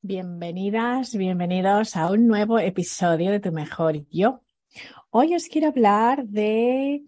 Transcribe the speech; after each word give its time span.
Bienvenidas, 0.00 1.16
bienvenidos 1.16 1.96
a 1.96 2.08
un 2.12 2.28
nuevo 2.28 2.60
episodio 2.60 3.32
de 3.32 3.40
Tu 3.40 3.50
Mejor 3.50 4.06
Yo. 4.10 4.44
Hoy 5.10 5.34
os 5.34 5.48
quiero 5.48 5.66
hablar 5.68 6.24
de 6.24 7.02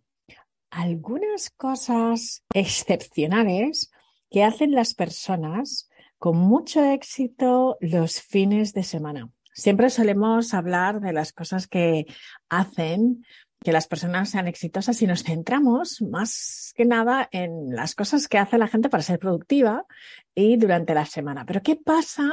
algunas 0.70 1.50
cosas 1.50 2.42
excepcionales 2.52 3.92
que 4.28 4.42
hacen 4.42 4.72
las 4.72 4.94
personas 4.94 5.88
con 6.18 6.36
mucho 6.36 6.82
éxito 6.82 7.78
los 7.80 8.20
fines 8.20 8.72
de 8.72 8.82
semana. 8.82 9.30
Siempre 9.54 9.88
solemos 9.88 10.52
hablar 10.52 11.00
de 11.00 11.12
las 11.12 11.32
cosas 11.32 11.68
que 11.68 12.06
hacen 12.48 13.24
que 13.62 13.72
las 13.72 13.86
personas 13.86 14.30
sean 14.30 14.48
exitosas 14.48 15.00
y 15.00 15.06
nos 15.06 15.22
centramos 15.22 16.02
más 16.02 16.72
que 16.74 16.86
nada 16.86 17.28
en 17.30 17.72
las 17.72 17.94
cosas 17.94 18.26
que 18.26 18.38
hace 18.38 18.58
la 18.58 18.66
gente 18.66 18.88
para 18.88 19.04
ser 19.04 19.20
productiva 19.20 19.86
y 20.34 20.56
durante 20.56 20.92
la 20.92 21.06
semana. 21.06 21.44
Pero 21.46 21.62
¿qué 21.62 21.76
pasa 21.76 22.28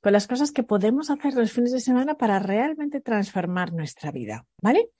con 0.00 0.12
las 0.12 0.26
cosas 0.26 0.52
que 0.52 0.62
podemos 0.62 1.10
hacer 1.10 1.34
los 1.34 1.52
fines 1.52 1.72
de 1.72 1.80
semana 1.80 2.16
para 2.16 2.38
realmente 2.38 3.00
transformar 3.00 3.72
nuestra 3.72 4.10
vida? 4.10 4.46
¿Vale? 4.62 4.90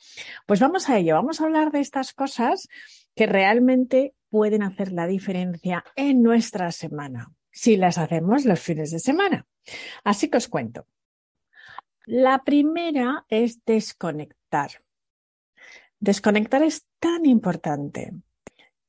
Pues 0.46 0.60
vamos 0.60 0.88
a 0.88 0.98
ello. 0.98 1.14
Vamos 1.14 1.40
a 1.40 1.44
hablar 1.44 1.72
de 1.72 1.80
estas 1.80 2.12
cosas 2.12 2.68
que 3.14 3.26
realmente 3.26 4.14
pueden 4.28 4.62
hacer 4.62 4.92
la 4.92 5.06
diferencia 5.06 5.84
en 5.96 6.22
nuestra 6.22 6.72
semana 6.72 7.32
si 7.50 7.76
las 7.76 7.98
hacemos 7.98 8.44
los 8.44 8.60
fines 8.60 8.90
de 8.90 8.98
semana. 8.98 9.46
Así 10.04 10.28
que 10.28 10.38
os 10.38 10.48
cuento. 10.48 10.86
La 12.06 12.42
primera 12.44 13.24
es 13.28 13.64
desconectar. 13.64 14.82
Desconectar 15.98 16.62
es 16.62 16.86
tan 16.98 17.26
importante. 17.26 18.12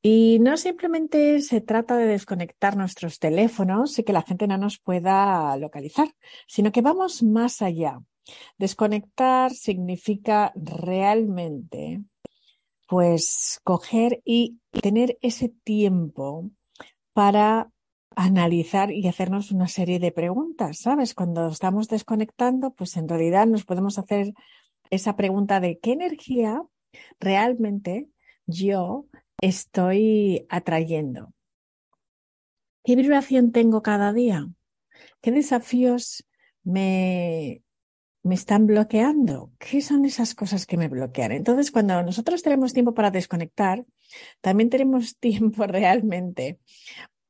Y 0.02 0.40
no 0.40 0.58
simplemente 0.58 1.42
se 1.42 1.62
trata 1.62 1.96
de 1.96 2.08
desconectar 2.08 2.76
nuestros 2.76 3.20
teléfonos 3.20 4.00
y 4.00 4.04
que 4.04 4.14
la 4.14 4.24
gente 4.24 4.48
no 4.48 4.58
nos 4.58 4.80
pueda 4.80 5.56
localizar, 5.58 6.10
sino 6.48 6.72
que 6.72 6.82
vamos 6.82 7.22
más 7.22 7.62
allá. 7.62 8.00
Desconectar 8.58 9.52
significa 9.52 10.54
realmente, 10.56 12.02
pues, 12.88 13.60
coger 13.64 14.22
y 14.26 14.60
tener 14.72 15.18
ese 15.22 15.50
tiempo 15.50 16.50
para 17.14 17.72
analizar 18.16 18.92
y 18.92 19.08
hacernos 19.08 19.52
una 19.52 19.68
serie 19.68 20.00
de 20.00 20.12
preguntas, 20.12 20.80
¿sabes? 20.80 21.14
Cuando 21.14 21.48
estamos 21.48 21.88
desconectando, 21.88 22.72
pues 22.72 22.98
en 22.98 23.08
realidad 23.08 23.48
nos 23.48 23.66
podemos 23.66 23.98
hacer 23.98 24.34
esa 24.90 25.16
pregunta 25.16 25.60
de 25.60 25.80
qué 25.80 25.94
energía 25.94 26.62
realmente 27.20 28.10
yo 28.46 29.06
estoy 29.42 30.46
atrayendo. 30.50 31.34
¿Qué 32.84 32.96
vibración 32.96 33.52
tengo 33.52 33.82
cada 33.82 34.14
día? 34.14 34.48
¿Qué 35.22 35.32
desafíos 35.32 36.26
me, 36.64 37.64
me 38.24 38.36
están 38.36 38.68
bloqueando? 38.68 39.52
¿Qué 39.60 39.82
son 39.82 40.06
esas 40.06 40.34
cosas 40.34 40.66
que 40.66 40.78
me 40.78 40.88
bloquean? 40.88 41.32
Entonces, 41.32 41.72
cuando 41.72 42.02
nosotros 42.02 42.42
tenemos 42.42 42.74
tiempo 42.74 42.94
para 42.94 43.12
desconectar, 43.12 43.86
también 44.42 44.70
tenemos 44.70 45.18
tiempo 45.20 45.68
realmente 45.68 46.60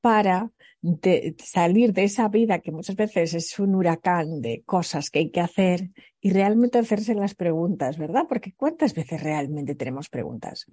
para 0.02 0.52
de 0.82 1.36
salir 1.38 1.94
de 1.94 2.04
esa 2.04 2.28
vida 2.28 2.60
que 2.60 2.72
muchas 2.72 2.96
veces 2.96 3.36
es 3.36 3.60
un 3.60 3.76
huracán 3.76 4.42
de 4.42 4.64
cosas 4.66 5.12
que 5.12 5.20
hay 5.20 5.30
que 5.30 5.40
hacer 5.40 5.92
y 6.20 6.32
realmente 6.32 6.80
hacerse 6.80 7.14
las 7.14 7.36
preguntas, 7.36 7.98
¿verdad? 7.98 8.26
Porque 8.28 8.54
¿cuántas 8.56 8.96
veces 8.96 9.22
realmente 9.22 9.76
tenemos 9.76 10.10
preguntas? 10.10 10.66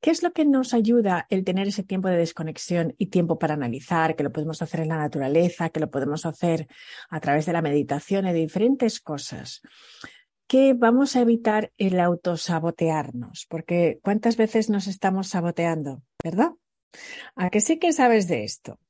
¿Qué 0.00 0.10
es 0.10 0.22
lo 0.22 0.32
que 0.32 0.44
nos 0.44 0.74
ayuda 0.74 1.26
el 1.30 1.44
tener 1.44 1.68
ese 1.68 1.82
tiempo 1.82 2.08
de 2.08 2.18
desconexión 2.18 2.94
y 2.98 3.06
tiempo 3.06 3.38
para 3.38 3.54
analizar, 3.54 4.16
que 4.16 4.22
lo 4.22 4.32
podemos 4.32 4.60
hacer 4.60 4.80
en 4.80 4.88
la 4.88 4.98
naturaleza, 4.98 5.70
que 5.70 5.80
lo 5.80 5.90
podemos 5.90 6.26
hacer 6.26 6.68
a 7.08 7.20
través 7.20 7.46
de 7.46 7.54
la 7.54 7.62
meditación 7.62 8.26
y 8.26 8.32
de 8.32 8.40
diferentes 8.40 9.00
cosas? 9.00 9.62
que 10.46 10.72
vamos 10.72 11.14
a 11.14 11.20
evitar 11.20 11.72
el 11.76 12.00
autosabotearnos, 12.00 13.46
porque 13.50 13.98
¿cuántas 14.02 14.38
veces 14.38 14.70
nos 14.70 14.86
estamos 14.86 15.28
saboteando, 15.28 16.02
verdad? 16.24 16.52
¿A 17.36 17.50
que 17.50 17.60
sí 17.60 17.78
que 17.78 17.92
sabes 17.92 18.28
de 18.28 18.44
esto? 18.44 18.80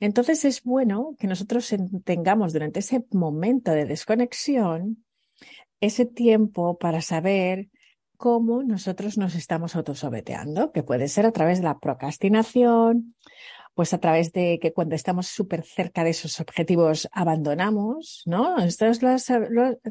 Entonces 0.00 0.44
es 0.44 0.62
bueno 0.62 1.14
que 1.18 1.26
nosotros 1.26 1.74
tengamos 2.04 2.52
durante 2.52 2.80
ese 2.80 3.04
momento 3.12 3.72
de 3.72 3.84
desconexión 3.84 5.04
ese 5.80 6.06
tiempo 6.06 6.78
para 6.78 7.02
saber 7.02 7.68
cómo 8.16 8.62
nosotros 8.62 9.18
nos 9.18 9.34
estamos 9.34 9.76
autosobeteando, 9.76 10.72
que 10.72 10.82
puede 10.82 11.08
ser 11.08 11.26
a 11.26 11.32
través 11.32 11.58
de 11.58 11.64
la 11.64 11.78
procrastinación, 11.78 13.14
pues 13.74 13.92
a 13.92 13.98
través 13.98 14.32
de 14.32 14.58
que 14.58 14.72
cuando 14.72 14.94
estamos 14.94 15.26
súper 15.26 15.62
cerca 15.62 16.02
de 16.02 16.10
esos 16.10 16.40
objetivos 16.40 17.08
abandonamos, 17.12 18.22
¿no? 18.24 18.56
¿Esto 18.58 18.86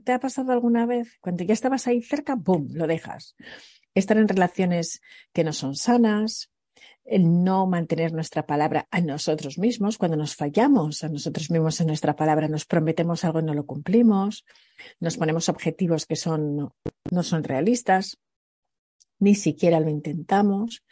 te 0.03 0.12
ha 0.12 0.19
pasado 0.19 0.51
alguna 0.51 0.88
vez? 0.88 1.19
Cuando 1.22 1.44
ya 1.44 1.53
estabas 1.53 1.85
ahí 1.85 2.01
cerca, 2.01 2.35
¡boom!, 2.35 2.69
lo 2.72 2.88
dejas. 2.88 3.35
Estar 3.94 4.18
en 4.18 4.28
relaciones 4.28 5.01
que 5.34 5.44
no 5.44 5.53
son 5.53 5.75
sanas, 5.75 6.50
el 7.05 7.43
no 7.43 7.67
mantener 7.67 8.13
nuestra 8.13 8.47
palabra 8.47 8.88
a 8.89 8.99
nosotros 8.99 9.59
mismos, 9.59 9.97
cuando 9.97 10.17
nos 10.17 10.35
fallamos 10.35 11.03
a 11.03 11.09
nosotros 11.09 11.51
mismos 11.51 11.79
en 11.79 11.88
nuestra 11.88 12.16
palabra, 12.16 12.47
nos 12.47 12.66
prometemos 12.66 13.23
algo 13.23 13.39
y 13.39 13.43
no 13.43 13.53
lo 13.53 13.66
cumplimos, 13.66 14.43
nos 14.99 15.17
ponemos 15.17 15.47
objetivos 15.47 16.07
que 16.07 16.15
son, 16.15 16.71
no 17.11 17.23
son 17.23 17.44
realistas, 17.44 18.17
ni 19.19 19.35
siquiera 19.35 19.79
lo 19.79 19.89
intentamos, 19.89 20.83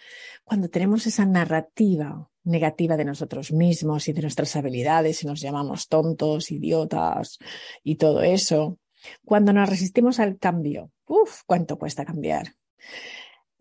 cuando 0.43 0.69
tenemos 0.69 1.07
esa 1.07 1.25
narrativa 1.25 2.29
negativa 2.43 2.95
de 2.95 3.05
nosotros 3.05 3.51
mismos 3.51 4.07
y 4.07 4.13
de 4.13 4.21
nuestras 4.21 4.55
habilidades 4.55 5.23
y 5.23 5.27
nos 5.27 5.41
llamamos 5.41 5.87
tontos, 5.87 6.51
idiotas 6.51 7.39
y 7.83 7.95
todo 7.95 8.21
eso, 8.21 8.77
cuando 9.25 9.51
nos 9.51 9.67
resistimos 9.67 10.19
al 10.19 10.37
cambio, 10.37 10.91
uff, 11.07 11.41
cuánto 11.47 11.77
cuesta 11.77 12.05
cambiar 12.05 12.53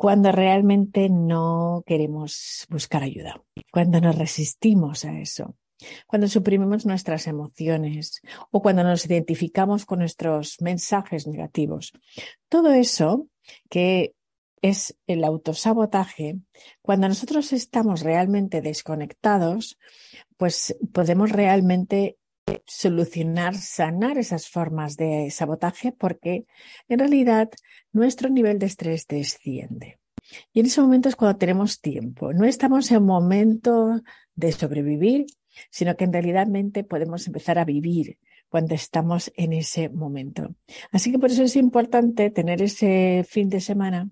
cuando 0.02 0.32
realmente 0.32 1.08
no 1.08 1.84
queremos 1.86 2.66
buscar 2.68 3.04
ayuda, 3.04 3.40
cuando 3.70 4.00
nos 4.00 4.18
resistimos 4.18 5.04
a 5.04 5.16
eso, 5.20 5.54
cuando 6.08 6.26
suprimimos 6.26 6.86
nuestras 6.86 7.28
emociones 7.28 8.20
o 8.50 8.60
cuando 8.60 8.82
nos 8.82 9.06
identificamos 9.06 9.86
con 9.86 10.00
nuestros 10.00 10.60
mensajes 10.60 11.28
negativos. 11.28 11.92
Todo 12.48 12.72
eso 12.72 13.28
que 13.70 14.16
es 14.60 14.96
el 15.06 15.22
autosabotaje, 15.22 16.36
cuando 16.80 17.06
nosotros 17.06 17.52
estamos 17.52 18.00
realmente 18.00 18.60
desconectados, 18.60 19.78
pues 20.36 20.76
podemos 20.92 21.30
realmente 21.30 22.18
solucionar, 22.66 23.54
sanar 23.56 24.18
esas 24.18 24.48
formas 24.48 24.96
de 24.96 25.30
sabotaje 25.30 25.92
porque 25.92 26.46
en 26.88 26.98
realidad 26.98 27.50
nuestro 27.92 28.28
nivel 28.28 28.58
de 28.58 28.66
estrés 28.66 29.06
desciende. 29.06 29.98
Y 30.52 30.60
en 30.60 30.66
ese 30.66 30.80
momento 30.80 31.08
es 31.08 31.16
cuando 31.16 31.38
tenemos 31.38 31.80
tiempo. 31.80 32.32
No 32.32 32.44
estamos 32.44 32.91
en 32.91 33.04
momento 33.04 34.00
de 34.34 34.52
sobrevivir, 34.52 35.26
sino 35.70 35.96
que 35.96 36.04
en 36.04 36.12
realidad 36.12 36.46
podemos 36.88 37.26
empezar 37.26 37.58
a 37.58 37.64
vivir 37.64 38.18
cuando 38.48 38.74
estamos 38.74 39.32
en 39.36 39.52
ese 39.54 39.88
momento. 39.88 40.54
Así 40.91 41.10
que 41.10 41.18
por 41.18 41.30
eso 41.30 41.42
es 41.42 41.56
importante 41.56 42.30
tener 42.30 42.60
ese 42.62 43.24
fin 43.28 43.48
de 43.48 43.60
semana 43.60 44.10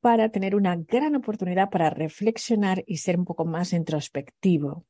para 0.00 0.30
tener 0.30 0.56
una 0.56 0.76
gran 0.76 1.14
oportunidad 1.16 1.70
para 1.70 1.88
reflexionar 1.88 2.82
y 2.86 2.98
ser 2.98 3.18
un 3.18 3.24
poco 3.24 3.44
más 3.44 3.72
introspectivo, 3.72 4.84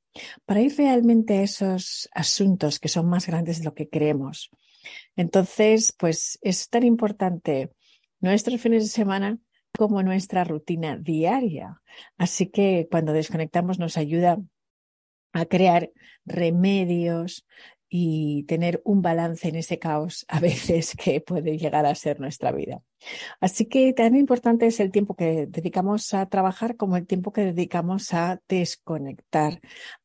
para 0.44 0.60
ir 0.60 0.74
realmente 0.76 1.38
a 1.38 1.42
esos 1.42 2.08
asuntos 2.14 2.78
que 2.78 2.88
son 2.88 3.08
más 3.08 3.26
grandes 3.26 3.58
de 3.58 3.64
lo 3.64 3.74
que 3.74 3.88
creemos. 3.88 4.50
Entonces, 5.16 5.94
pues 5.98 6.38
es 6.42 6.68
tan 6.68 6.84
importante 6.84 7.72
nuestros 8.20 8.60
fines 8.60 8.84
de 8.84 8.88
semana 8.90 9.38
como 9.76 10.02
nuestra 10.02 10.44
rutina 10.44 10.96
diaria. 10.96 11.80
Así 12.18 12.46
que 12.46 12.88
cuando 12.90 13.12
desconectamos 13.12 13.78
nos 13.78 13.96
ayuda 13.96 14.38
a 15.32 15.46
crear 15.46 15.90
remedios 16.24 17.46
y 17.94 18.44
tener 18.44 18.80
un 18.86 19.02
balance 19.02 19.48
en 19.48 19.56
ese 19.56 19.78
caos 19.78 20.24
a 20.28 20.40
veces 20.40 20.96
que 20.96 21.20
puede 21.20 21.58
llegar 21.58 21.84
a 21.84 21.94
ser 21.94 22.20
nuestra 22.20 22.50
vida. 22.50 22.80
Así 23.38 23.66
que 23.66 23.92
tan 23.92 24.16
importante 24.16 24.66
es 24.66 24.80
el 24.80 24.90
tiempo 24.90 25.14
que 25.14 25.46
dedicamos 25.46 26.14
a 26.14 26.24
trabajar 26.24 26.78
como 26.78 26.96
el 26.96 27.06
tiempo 27.06 27.34
que 27.34 27.42
dedicamos 27.42 28.14
a 28.14 28.40
desconectar, 28.48 29.60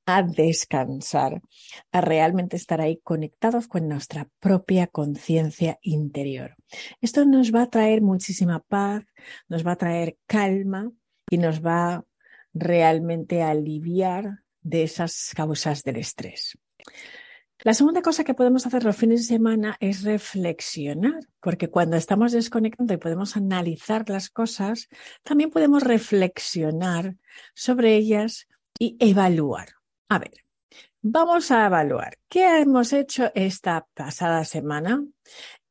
a 0.05 0.21
descansar, 0.21 1.41
a 1.93 2.01
realmente 2.01 2.57
estar 2.57 2.81
ahí 2.81 2.99
conectados 3.05 3.69
con 3.69 3.87
nuestra 3.87 4.27
propia 4.41 4.87
conciencia 4.87 5.79
interior. 5.81 6.55
Esto 6.99 7.23
nos 7.23 7.55
va 7.55 7.61
a 7.61 7.69
traer 7.69 8.01
muchísima 8.01 8.59
paz, 8.59 9.05
nos 9.47 9.65
va 9.65 9.71
a 9.71 9.77
traer 9.77 10.17
calma 10.27 10.91
y 11.29 11.37
nos 11.37 11.65
va 11.65 12.03
realmente 12.53 13.43
a 13.43 13.51
aliviar 13.51 14.39
de 14.61 14.83
esas 14.83 15.31
causas 15.33 15.85
del 15.85 15.95
estrés. 15.95 16.57
La 17.63 17.73
segunda 17.73 18.01
cosa 18.01 18.23
que 18.23 18.33
podemos 18.33 18.65
hacer 18.65 18.83
los 18.83 18.95
fines 18.95 19.21
de 19.21 19.35
semana 19.35 19.77
es 19.79 20.03
reflexionar, 20.03 21.19
porque 21.41 21.69
cuando 21.69 21.97
estamos 21.97 22.31
desconectando 22.31 22.93
y 22.93 22.97
podemos 22.97 23.35
analizar 23.35 24.07
las 24.09 24.29
cosas, 24.29 24.89
también 25.23 25.49
podemos 25.49 25.83
reflexionar 25.83 27.15
sobre 27.55 27.95
ellas 27.95 28.47
y 28.79 28.95
evaluar. 28.99 29.69
A 30.09 30.19
ver, 30.19 30.31
Vamos 31.09 31.51
a 31.51 31.67
evaluar 31.67 32.17
qué 32.27 32.59
hemos 32.59 32.91
hecho 32.91 33.31
esta 33.35 33.87
pasada 33.93 34.43
semana 34.43 35.05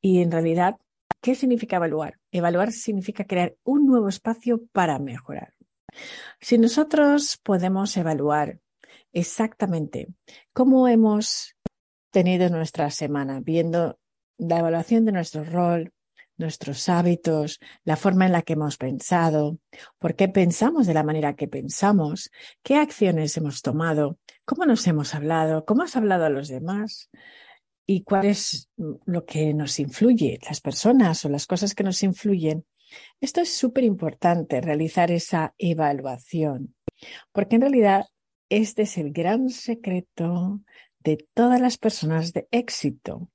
y 0.00 0.22
en 0.22 0.30
realidad, 0.30 0.76
¿qué 1.20 1.34
significa 1.34 1.76
evaluar? 1.76 2.18
Evaluar 2.30 2.70
significa 2.70 3.24
crear 3.24 3.56
un 3.64 3.86
nuevo 3.86 4.08
espacio 4.08 4.62
para 4.72 4.98
mejorar. 5.00 5.52
Si 6.40 6.58
nosotros 6.58 7.38
podemos 7.42 7.96
evaluar 7.96 8.60
exactamente 9.12 10.08
cómo 10.52 10.86
hemos 10.86 11.55
tenido 12.16 12.48
nuestra 12.48 12.88
semana, 12.88 13.40
viendo 13.40 13.98
la 14.38 14.60
evaluación 14.60 15.04
de 15.04 15.12
nuestro 15.12 15.44
rol, 15.44 15.92
nuestros 16.38 16.88
hábitos, 16.88 17.60
la 17.84 17.96
forma 17.96 18.24
en 18.24 18.32
la 18.32 18.40
que 18.40 18.54
hemos 18.54 18.78
pensado, 18.78 19.58
por 19.98 20.14
qué 20.16 20.26
pensamos 20.26 20.86
de 20.86 20.94
la 20.94 21.02
manera 21.02 21.36
que 21.36 21.46
pensamos, 21.46 22.30
qué 22.62 22.76
acciones 22.76 23.36
hemos 23.36 23.60
tomado, 23.60 24.18
cómo 24.46 24.64
nos 24.64 24.86
hemos 24.86 25.14
hablado, 25.14 25.66
cómo 25.66 25.82
has 25.82 25.94
hablado 25.94 26.24
a 26.24 26.30
los 26.30 26.48
demás 26.48 27.10
y 27.86 28.02
cuál 28.02 28.24
es 28.24 28.70
lo 28.78 29.26
que 29.26 29.52
nos 29.52 29.78
influye, 29.78 30.38
las 30.48 30.62
personas 30.62 31.22
o 31.26 31.28
las 31.28 31.46
cosas 31.46 31.74
que 31.74 31.84
nos 31.84 32.02
influyen. 32.02 32.64
Esto 33.20 33.42
es 33.42 33.54
súper 33.54 33.84
importante, 33.84 34.62
realizar 34.62 35.10
esa 35.10 35.52
evaluación, 35.58 36.74
porque 37.32 37.56
en 37.56 37.60
realidad 37.60 38.06
este 38.48 38.82
es 38.82 38.96
el 38.96 39.12
gran 39.12 39.50
secreto 39.50 40.62
de 41.06 41.24
todas 41.34 41.60
las 41.60 41.78
personas 41.78 42.32
de 42.32 42.48
éxito. 42.50 43.30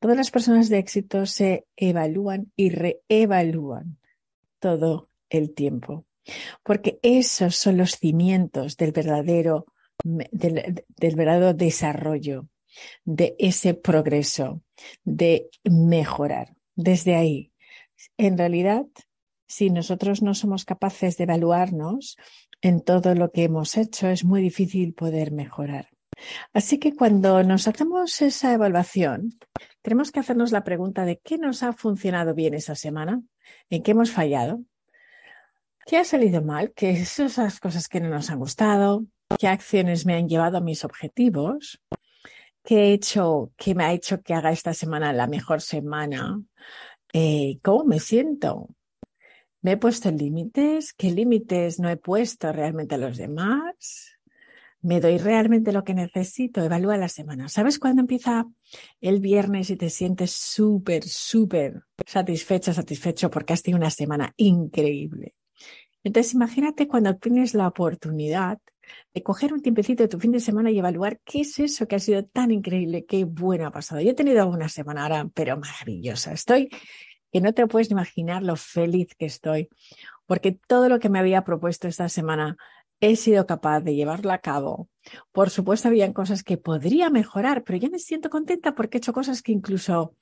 Todas 0.00 0.16
las 0.16 0.32
personas 0.32 0.68
de 0.68 0.78
éxito 0.78 1.26
se 1.26 1.64
evalúan 1.76 2.52
y 2.56 2.70
reevalúan 2.70 3.98
todo 4.58 5.10
el 5.30 5.54
tiempo, 5.54 6.06
porque 6.64 6.98
esos 7.02 7.54
son 7.54 7.76
los 7.76 7.98
cimientos 7.98 8.76
del 8.76 8.90
verdadero, 8.90 9.66
del, 10.02 10.84
del 10.88 11.14
verdadero 11.14 11.54
desarrollo, 11.54 12.48
de 13.04 13.36
ese 13.38 13.74
progreso, 13.74 14.62
de 15.04 15.50
mejorar. 15.62 16.56
Desde 16.74 17.14
ahí, 17.14 17.52
en 18.18 18.36
realidad, 18.36 18.86
si 19.46 19.70
nosotros 19.70 20.20
no 20.20 20.34
somos 20.34 20.64
capaces 20.64 21.16
de 21.16 21.24
evaluarnos 21.24 22.16
en 22.60 22.80
todo 22.80 23.14
lo 23.14 23.30
que 23.30 23.44
hemos 23.44 23.76
hecho, 23.76 24.08
es 24.08 24.24
muy 24.24 24.42
difícil 24.42 24.94
poder 24.94 25.30
mejorar. 25.30 25.93
Así 26.52 26.78
que 26.78 26.94
cuando 26.94 27.42
nos 27.42 27.68
hacemos 27.68 28.20
esa 28.22 28.52
evaluación, 28.52 29.38
tenemos 29.82 30.12
que 30.12 30.20
hacernos 30.20 30.52
la 30.52 30.64
pregunta 30.64 31.04
de 31.04 31.18
qué 31.18 31.38
nos 31.38 31.62
ha 31.62 31.72
funcionado 31.72 32.34
bien 32.34 32.54
esa 32.54 32.74
semana, 32.74 33.22
en 33.70 33.82
qué 33.82 33.90
hemos 33.92 34.10
fallado, 34.10 34.62
qué 35.86 35.98
ha 35.98 36.04
salido 36.04 36.42
mal, 36.42 36.72
qué 36.72 37.04
son 37.04 37.26
esas 37.26 37.60
cosas 37.60 37.88
que 37.88 38.00
no 38.00 38.08
nos 38.08 38.30
han 38.30 38.38
gustado, 38.38 39.04
qué 39.38 39.48
acciones 39.48 40.06
me 40.06 40.14
han 40.14 40.28
llevado 40.28 40.58
a 40.58 40.62
mis 40.62 40.84
objetivos, 40.84 41.82
qué 42.62 42.76
he 42.76 42.92
hecho 42.92 43.52
que 43.56 43.74
me 43.74 43.84
ha 43.84 43.92
hecho 43.92 44.22
que 44.22 44.34
haga 44.34 44.52
esta 44.52 44.74
semana 44.74 45.12
la 45.12 45.26
mejor 45.26 45.60
semana, 45.60 46.40
eh, 47.12 47.58
cómo 47.62 47.84
me 47.84 48.00
siento. 48.00 48.68
¿Me 49.60 49.72
he 49.72 49.76
puesto 49.76 50.10
límites? 50.10 50.92
¿Qué 50.92 51.10
límites 51.10 51.78
no 51.80 51.88
he 51.88 51.96
puesto 51.96 52.52
realmente 52.52 52.96
a 52.96 52.98
los 52.98 53.16
demás? 53.16 54.13
¿Me 54.84 55.00
doy 55.00 55.16
realmente 55.16 55.72
lo 55.72 55.82
que 55.82 55.94
necesito? 55.94 56.62
Evalúa 56.62 56.98
la 56.98 57.08
semana. 57.08 57.48
¿Sabes 57.48 57.78
cuándo 57.78 58.02
empieza 58.02 58.44
el 59.00 59.18
viernes 59.18 59.70
y 59.70 59.76
te 59.76 59.88
sientes 59.88 60.32
súper, 60.32 61.04
súper 61.04 61.84
satisfecha, 62.04 62.74
satisfecho 62.74 63.30
porque 63.30 63.54
has 63.54 63.62
tenido 63.62 63.78
una 63.78 63.90
semana 63.90 64.34
increíble? 64.36 65.36
Entonces, 66.02 66.34
imagínate 66.34 66.86
cuando 66.86 67.16
tienes 67.16 67.54
la 67.54 67.66
oportunidad 67.66 68.58
de 69.14 69.22
coger 69.22 69.54
un 69.54 69.62
tiempecito 69.62 70.02
de 70.02 70.08
tu 70.10 70.20
fin 70.20 70.32
de 70.32 70.40
semana 70.40 70.70
y 70.70 70.78
evaluar 70.78 71.18
qué 71.24 71.40
es 71.40 71.58
eso 71.58 71.88
que 71.88 71.96
ha 71.96 71.98
sido 71.98 72.22
tan 72.26 72.50
increíble, 72.50 73.06
qué 73.06 73.24
bueno 73.24 73.66
ha 73.66 73.70
pasado. 73.70 74.02
Yo 74.02 74.10
he 74.10 74.14
tenido 74.14 74.46
una 74.46 74.68
semana 74.68 75.04
ahora, 75.04 75.26
pero 75.32 75.56
maravillosa. 75.56 76.34
Estoy 76.34 76.68
que 77.32 77.40
no 77.40 77.54
te 77.54 77.66
puedes 77.66 77.90
imaginar 77.90 78.42
lo 78.42 78.56
feliz 78.56 79.14
que 79.16 79.24
estoy, 79.24 79.70
porque 80.26 80.52
todo 80.52 80.90
lo 80.90 80.98
que 81.00 81.08
me 81.08 81.20
había 81.20 81.42
propuesto 81.42 81.88
esta 81.88 82.10
semana 82.10 82.58
he 83.10 83.16
sido 83.16 83.46
capaz 83.46 83.80
de 83.80 83.94
llevarlo 83.94 84.32
a 84.32 84.38
cabo. 84.38 84.88
Por 85.32 85.50
supuesto, 85.50 85.88
habían 85.88 86.12
cosas 86.12 86.42
que 86.42 86.56
podría 86.56 87.10
mejorar, 87.10 87.62
pero 87.64 87.78
ya 87.78 87.90
me 87.90 87.98
siento 87.98 88.30
contenta 88.30 88.74
porque 88.74 88.96
he 88.96 88.98
hecho 88.98 89.12
cosas 89.12 89.42
que 89.42 89.52
incluso 89.52 90.16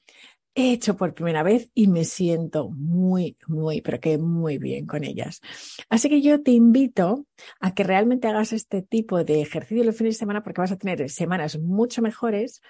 he 0.54 0.72
hecho 0.72 0.96
por 0.96 1.14
primera 1.14 1.42
vez 1.42 1.70
y 1.74 1.88
me 1.88 2.04
siento 2.04 2.68
muy, 2.70 3.38
muy, 3.46 3.80
pero 3.80 4.00
que 4.00 4.18
muy 4.18 4.58
bien 4.58 4.86
con 4.86 5.02
ellas. 5.04 5.40
Así 5.88 6.08
que 6.08 6.20
yo 6.20 6.42
te 6.42 6.50
invito 6.50 7.26
a 7.60 7.74
que 7.74 7.84
realmente 7.84 8.28
hagas 8.28 8.52
este 8.52 8.82
tipo 8.82 9.24
de 9.24 9.40
ejercicio 9.40 9.84
los 9.84 9.96
fines 9.96 10.14
de 10.14 10.18
semana 10.18 10.42
porque 10.42 10.60
vas 10.60 10.72
a 10.72 10.76
tener 10.76 11.08
semanas 11.08 11.58
mucho 11.58 12.02
mejores. 12.02 12.60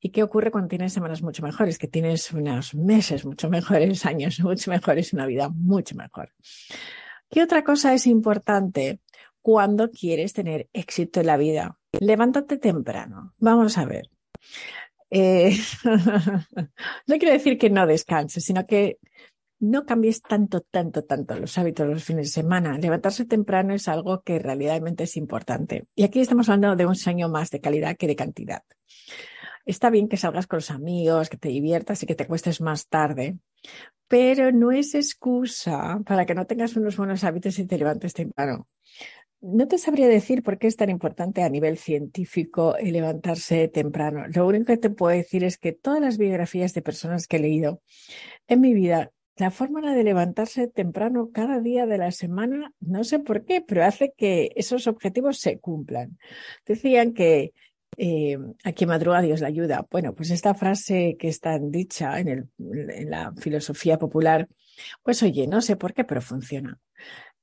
¿Y 0.00 0.10
qué 0.10 0.22
ocurre 0.22 0.50
cuando 0.50 0.68
tienes 0.68 0.92
semanas 0.92 1.22
mucho 1.22 1.42
mejores? 1.42 1.78
Que 1.78 1.88
tienes 1.88 2.30
unos 2.32 2.74
meses 2.74 3.24
mucho 3.24 3.48
mejores, 3.48 4.04
años 4.06 4.40
mucho 4.40 4.70
mejores, 4.70 5.12
una 5.12 5.26
vida 5.26 5.48
mucho 5.48 5.94
mejor. 5.94 6.30
¿Qué 7.30 7.42
otra 7.42 7.62
cosa 7.62 7.94
es 7.94 8.06
importante? 8.06 9.00
Cuando 9.42 9.90
quieres 9.90 10.32
tener 10.32 10.68
éxito 10.72 11.20
en 11.20 11.26
la 11.26 11.36
vida. 11.36 11.78
Levántate 11.98 12.58
temprano. 12.58 13.34
Vamos 13.38 13.78
a 13.78 13.84
ver. 13.84 14.10
Eh, 15.10 15.56
no 17.06 17.18
quiero 17.18 17.32
decir 17.32 17.58
que 17.58 17.70
no 17.70 17.86
descanses, 17.86 18.44
sino 18.44 18.66
que 18.66 18.98
no 19.60 19.84
cambies 19.84 20.22
tanto, 20.22 20.62
tanto, 20.62 21.04
tanto 21.04 21.38
los 21.38 21.56
hábitos 21.58 21.86
los 21.86 22.04
fines 22.04 22.28
de 22.28 22.42
semana. 22.42 22.78
Levantarse 22.78 23.26
temprano 23.26 23.74
es 23.74 23.88
algo 23.88 24.22
que 24.22 24.38
realmente 24.38 25.04
es 25.04 25.16
importante. 25.16 25.86
Y 25.94 26.04
aquí 26.04 26.20
estamos 26.20 26.48
hablando 26.48 26.76
de 26.76 26.86
un 26.86 26.96
sueño 26.96 27.28
más 27.28 27.50
de 27.50 27.60
calidad 27.60 27.96
que 27.96 28.06
de 28.06 28.16
cantidad. 28.16 28.62
Está 29.66 29.90
bien 29.90 30.08
que 30.08 30.16
salgas 30.16 30.46
con 30.46 30.58
los 30.58 30.70
amigos, 30.70 31.28
que 31.28 31.36
te 31.36 31.50
diviertas 31.50 32.02
y 32.02 32.06
que 32.06 32.14
te 32.14 32.26
cuestes 32.26 32.60
más 32.62 32.88
tarde, 32.88 33.38
pero 34.08 34.50
no 34.50 34.72
es 34.72 34.94
excusa 34.94 36.00
para 36.06 36.24
que 36.24 36.34
no 36.34 36.46
tengas 36.46 36.74
unos 36.76 36.96
buenos 36.96 37.22
hábitos 37.22 37.58
y 37.58 37.66
te 37.66 37.78
levantes 37.78 38.14
temprano. 38.14 38.66
No 39.42 39.66
te 39.68 39.78
sabría 39.78 40.06
decir 40.06 40.42
por 40.42 40.58
qué 40.58 40.66
es 40.66 40.76
tan 40.76 40.90
importante 40.90 41.42
a 41.42 41.48
nivel 41.48 41.78
científico 41.78 42.76
levantarse 42.82 43.68
temprano. 43.68 44.26
Lo 44.28 44.46
único 44.46 44.66
que 44.66 44.76
te 44.76 44.90
puedo 44.90 45.16
decir 45.16 45.44
es 45.44 45.56
que 45.56 45.72
todas 45.72 46.00
las 46.00 46.18
biografías 46.18 46.74
de 46.74 46.82
personas 46.82 47.26
que 47.26 47.36
he 47.36 47.40
leído 47.40 47.80
en 48.48 48.60
mi 48.60 48.74
vida, 48.74 49.12
la 49.36 49.50
fórmula 49.50 49.94
de 49.94 50.04
levantarse 50.04 50.68
temprano 50.68 51.30
cada 51.32 51.58
día 51.60 51.86
de 51.86 51.96
la 51.96 52.10
semana, 52.12 52.74
no 52.80 53.02
sé 53.02 53.18
por 53.18 53.46
qué, 53.46 53.62
pero 53.62 53.82
hace 53.84 54.12
que 54.14 54.52
esos 54.56 54.86
objetivos 54.86 55.38
se 55.38 55.58
cumplan. 55.58 56.18
Decían 56.66 57.14
que 57.14 57.54
eh, 57.96 58.36
a 58.64 58.72
quien 58.72 58.88
madruga 58.88 59.22
Dios 59.22 59.40
la 59.40 59.48
ayuda. 59.48 59.86
Bueno, 59.90 60.14
pues 60.14 60.30
esta 60.30 60.52
frase 60.52 61.16
que 61.18 61.28
está 61.28 61.58
dicha 61.58 62.20
en, 62.20 62.28
el, 62.28 62.48
en 62.58 63.08
la 63.08 63.32
filosofía 63.36 63.98
popular, 63.98 64.48
pues 65.02 65.22
oye, 65.22 65.46
no 65.46 65.62
sé 65.62 65.76
por 65.76 65.94
qué, 65.94 66.04
pero 66.04 66.20
funciona. 66.20 66.78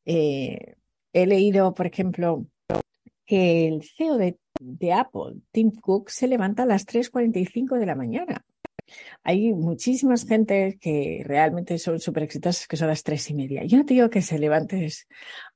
Eh, 0.05 0.75
He 1.17 1.25
leído, 1.25 1.73
por 1.73 1.87
ejemplo, 1.87 2.45
que 3.25 3.67
el 3.67 3.81
CEO 3.81 4.17
de, 4.17 4.37
Apple, 4.93 5.41
Tim 5.51 5.71
Cook, 5.71 6.11
se 6.11 6.27
levanta 6.27 6.61
a 6.61 6.67
las 6.67 6.85
3.45 6.85 7.79
de 7.79 7.85
la 7.87 7.95
mañana. 7.95 8.45
Hay 9.23 9.51
muchísimas 9.51 10.27
gente 10.27 10.77
que 10.79 11.23
realmente 11.25 11.79
son 11.79 11.99
súper 11.99 12.21
exitosas 12.21 12.67
que 12.67 12.77
son 12.77 12.89
las 12.89 13.01
tres 13.01 13.27
y 13.31 13.33
media. 13.33 13.63
Yo 13.65 13.79
no 13.79 13.85
te 13.85 13.95
digo 13.95 14.11
que 14.11 14.21
se 14.21 14.37
levantes 14.37 15.07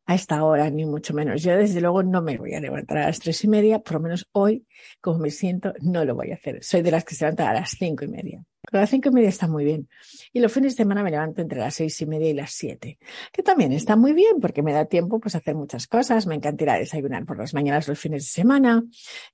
a 0.07 0.15
esta 0.15 0.43
hora, 0.43 0.67
ni 0.71 0.85
mucho 0.85 1.13
menos. 1.13 1.43
Yo 1.43 1.55
desde 1.55 1.79
luego 1.79 2.01
no 2.01 2.23
me 2.23 2.39
voy 2.39 2.55
a 2.55 2.59
levantar 2.59 2.97
a 2.97 3.05
las 3.05 3.19
tres 3.19 3.43
y 3.43 3.47
media, 3.47 3.77
por 3.77 3.93
lo 3.93 3.99
menos 3.99 4.27
hoy, 4.31 4.65
como 4.99 5.19
me 5.19 5.29
siento, 5.29 5.75
no 5.81 6.03
lo 6.05 6.15
voy 6.15 6.31
a 6.31 6.35
hacer. 6.35 6.63
Soy 6.63 6.81
de 6.81 6.89
las 6.89 7.05
que 7.05 7.13
se 7.13 7.25
levantan 7.25 7.49
a 7.49 7.53
las 7.53 7.69
cinco 7.77 8.03
y 8.03 8.07
media. 8.07 8.43
Pero 8.71 8.79
a 8.79 8.83
las 8.83 8.89
cinco 8.89 9.09
y 9.09 9.11
media 9.11 9.27
está 9.27 9.49
muy 9.49 9.65
bien. 9.65 9.89
Y 10.31 10.39
los 10.39 10.51
fines 10.51 10.73
de 10.73 10.77
semana 10.77 11.03
me 11.03 11.11
levanto 11.11 11.41
entre 11.41 11.59
las 11.59 11.75
seis 11.75 11.99
y 11.99 12.05
media 12.05 12.29
y 12.29 12.33
las 12.33 12.51
siete, 12.51 12.97
que 13.33 13.43
también 13.43 13.73
está 13.73 13.97
muy 13.97 14.13
bien 14.13 14.39
porque 14.39 14.63
me 14.63 14.71
da 14.71 14.85
tiempo 14.85 15.19
pues 15.19 15.35
hacer 15.35 15.55
muchas 15.55 15.87
cosas. 15.87 16.25
Me 16.25 16.35
encantará 16.35 16.79
desayunar 16.79 17.25
por 17.25 17.37
las 17.37 17.53
mañanas 17.53 17.89
los 17.89 17.99
fines 17.99 18.23
de 18.23 18.29
semana 18.29 18.81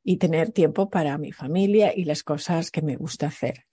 y 0.03 0.17
tener 0.17 0.51
tiempo 0.51 0.89
para 0.89 1.20
mi 1.20 1.32
familia 1.32 1.94
y 1.96 2.06
las 2.06 2.24
cosas 2.24 2.72
que 2.72 2.82
me 2.82 2.96
gusta 2.96 3.27
hacer. 3.27 3.65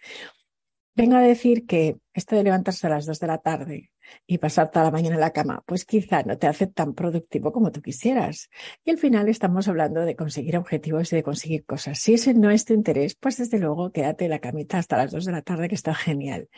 Vengo 0.94 1.16
a 1.16 1.22
decir 1.22 1.66
que 1.66 1.96
esto 2.12 2.36
de 2.36 2.44
levantarse 2.44 2.86
a 2.86 2.90
las 2.90 3.06
dos 3.06 3.18
de 3.18 3.26
la 3.26 3.38
tarde 3.38 3.90
y 4.26 4.38
pasar 4.38 4.70
toda 4.70 4.86
la 4.86 4.90
mañana 4.90 5.16
en 5.16 5.20
la 5.20 5.32
cama, 5.32 5.62
pues 5.66 5.84
quizá 5.84 6.22
no 6.22 6.38
te 6.38 6.46
hace 6.46 6.66
tan 6.66 6.94
productivo 6.94 7.52
como 7.52 7.72
tú 7.72 7.82
quisieras. 7.82 8.50
Y 8.84 8.90
al 8.90 8.98
final 8.98 9.28
estamos 9.28 9.68
hablando 9.68 10.02
de 10.02 10.16
conseguir 10.16 10.56
objetivos 10.56 11.12
y 11.12 11.16
de 11.16 11.22
conseguir 11.22 11.64
cosas. 11.64 11.98
Si 11.98 12.14
ese 12.14 12.34
no 12.34 12.50
es 12.50 12.64
tu 12.64 12.74
interés, 12.74 13.14
pues 13.14 13.38
desde 13.38 13.58
luego 13.58 13.92
quédate 13.92 14.24
en 14.24 14.30
la 14.30 14.38
camita 14.38 14.78
hasta 14.78 14.96
las 14.96 15.10
dos 15.10 15.24
de 15.24 15.32
la 15.32 15.42
tarde, 15.42 15.68
que 15.68 15.74
está 15.74 15.94
genial. 15.94 16.48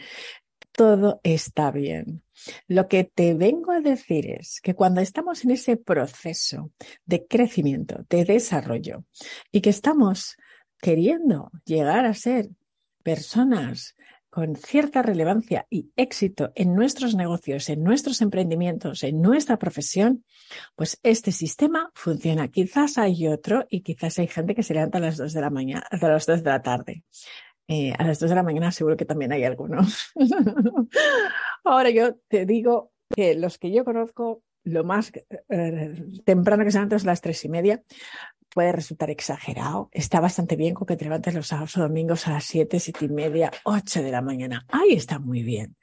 Todo 0.72 1.20
está 1.22 1.70
bien. 1.70 2.22
Lo 2.68 2.86
que 2.86 3.04
te 3.04 3.34
vengo 3.34 3.72
a 3.72 3.80
decir 3.80 4.30
es 4.30 4.60
que 4.60 4.74
cuando 4.74 5.00
estamos 5.00 5.44
en 5.44 5.52
ese 5.52 5.76
proceso 5.76 6.70
de 7.06 7.26
crecimiento, 7.26 8.04
de 8.10 8.24
desarrollo, 8.24 9.04
y 9.50 9.62
que 9.62 9.70
estamos 9.70 10.36
queriendo 10.78 11.50
llegar 11.64 12.04
a 12.04 12.14
ser 12.14 12.50
personas 13.02 13.96
con 14.36 14.54
cierta 14.54 15.00
relevancia 15.00 15.66
y 15.70 15.92
éxito 15.96 16.52
en 16.54 16.74
nuestros 16.74 17.14
negocios, 17.14 17.70
en 17.70 17.82
nuestros 17.82 18.20
emprendimientos, 18.20 19.02
en 19.02 19.22
nuestra 19.22 19.58
profesión, 19.58 20.26
pues 20.74 21.00
este 21.02 21.32
sistema 21.32 21.90
funciona. 21.94 22.48
Quizás 22.48 22.98
hay 22.98 23.28
otro 23.28 23.64
y 23.70 23.80
quizás 23.80 24.18
hay 24.18 24.26
gente 24.26 24.54
que 24.54 24.62
se 24.62 24.74
levanta 24.74 24.98
a 24.98 25.00
las 25.00 25.16
dos 25.16 25.32
de 25.32 25.40
la 25.40 25.48
mañana, 25.48 25.86
a 25.90 25.96
las 25.96 26.26
dos 26.26 26.42
de 26.42 26.50
la 26.50 26.60
tarde. 26.60 27.02
Eh, 27.66 27.94
a 27.98 28.04
las 28.04 28.18
dos 28.18 28.28
de 28.28 28.36
la 28.36 28.42
mañana 28.42 28.70
seguro 28.72 28.98
que 28.98 29.06
también 29.06 29.32
hay 29.32 29.42
algunos. 29.44 30.12
Ahora 31.64 31.88
yo 31.88 32.16
te 32.28 32.44
digo 32.44 32.92
que 33.14 33.36
los 33.36 33.56
que 33.56 33.72
yo 33.72 33.86
conozco, 33.86 34.42
lo 34.66 34.84
más 34.84 35.12
eh, 35.48 35.94
temprano 36.24 36.64
que 36.64 36.70
se 36.70 36.78
levantan 36.78 36.96
es 36.96 37.04
las 37.04 37.20
tres 37.20 37.44
y 37.44 37.48
media, 37.48 37.82
puede 38.52 38.72
resultar 38.72 39.10
exagerado. 39.10 39.88
Está 39.92 40.18
bastante 40.20 40.56
bien 40.56 40.74
con 40.74 40.86
que 40.86 40.96
te 40.96 41.04
levantes 41.04 41.34
los 41.34 41.46
sábados 41.46 41.76
o 41.76 41.82
domingos 41.82 42.26
a 42.26 42.32
las 42.32 42.44
siete, 42.44 42.80
siete 42.80 43.04
y 43.04 43.08
media, 43.08 43.50
ocho 43.64 44.02
de 44.02 44.10
la 44.10 44.22
mañana. 44.22 44.66
Ahí 44.68 44.94
está 44.94 45.18
muy 45.18 45.42
bien. 45.42 45.76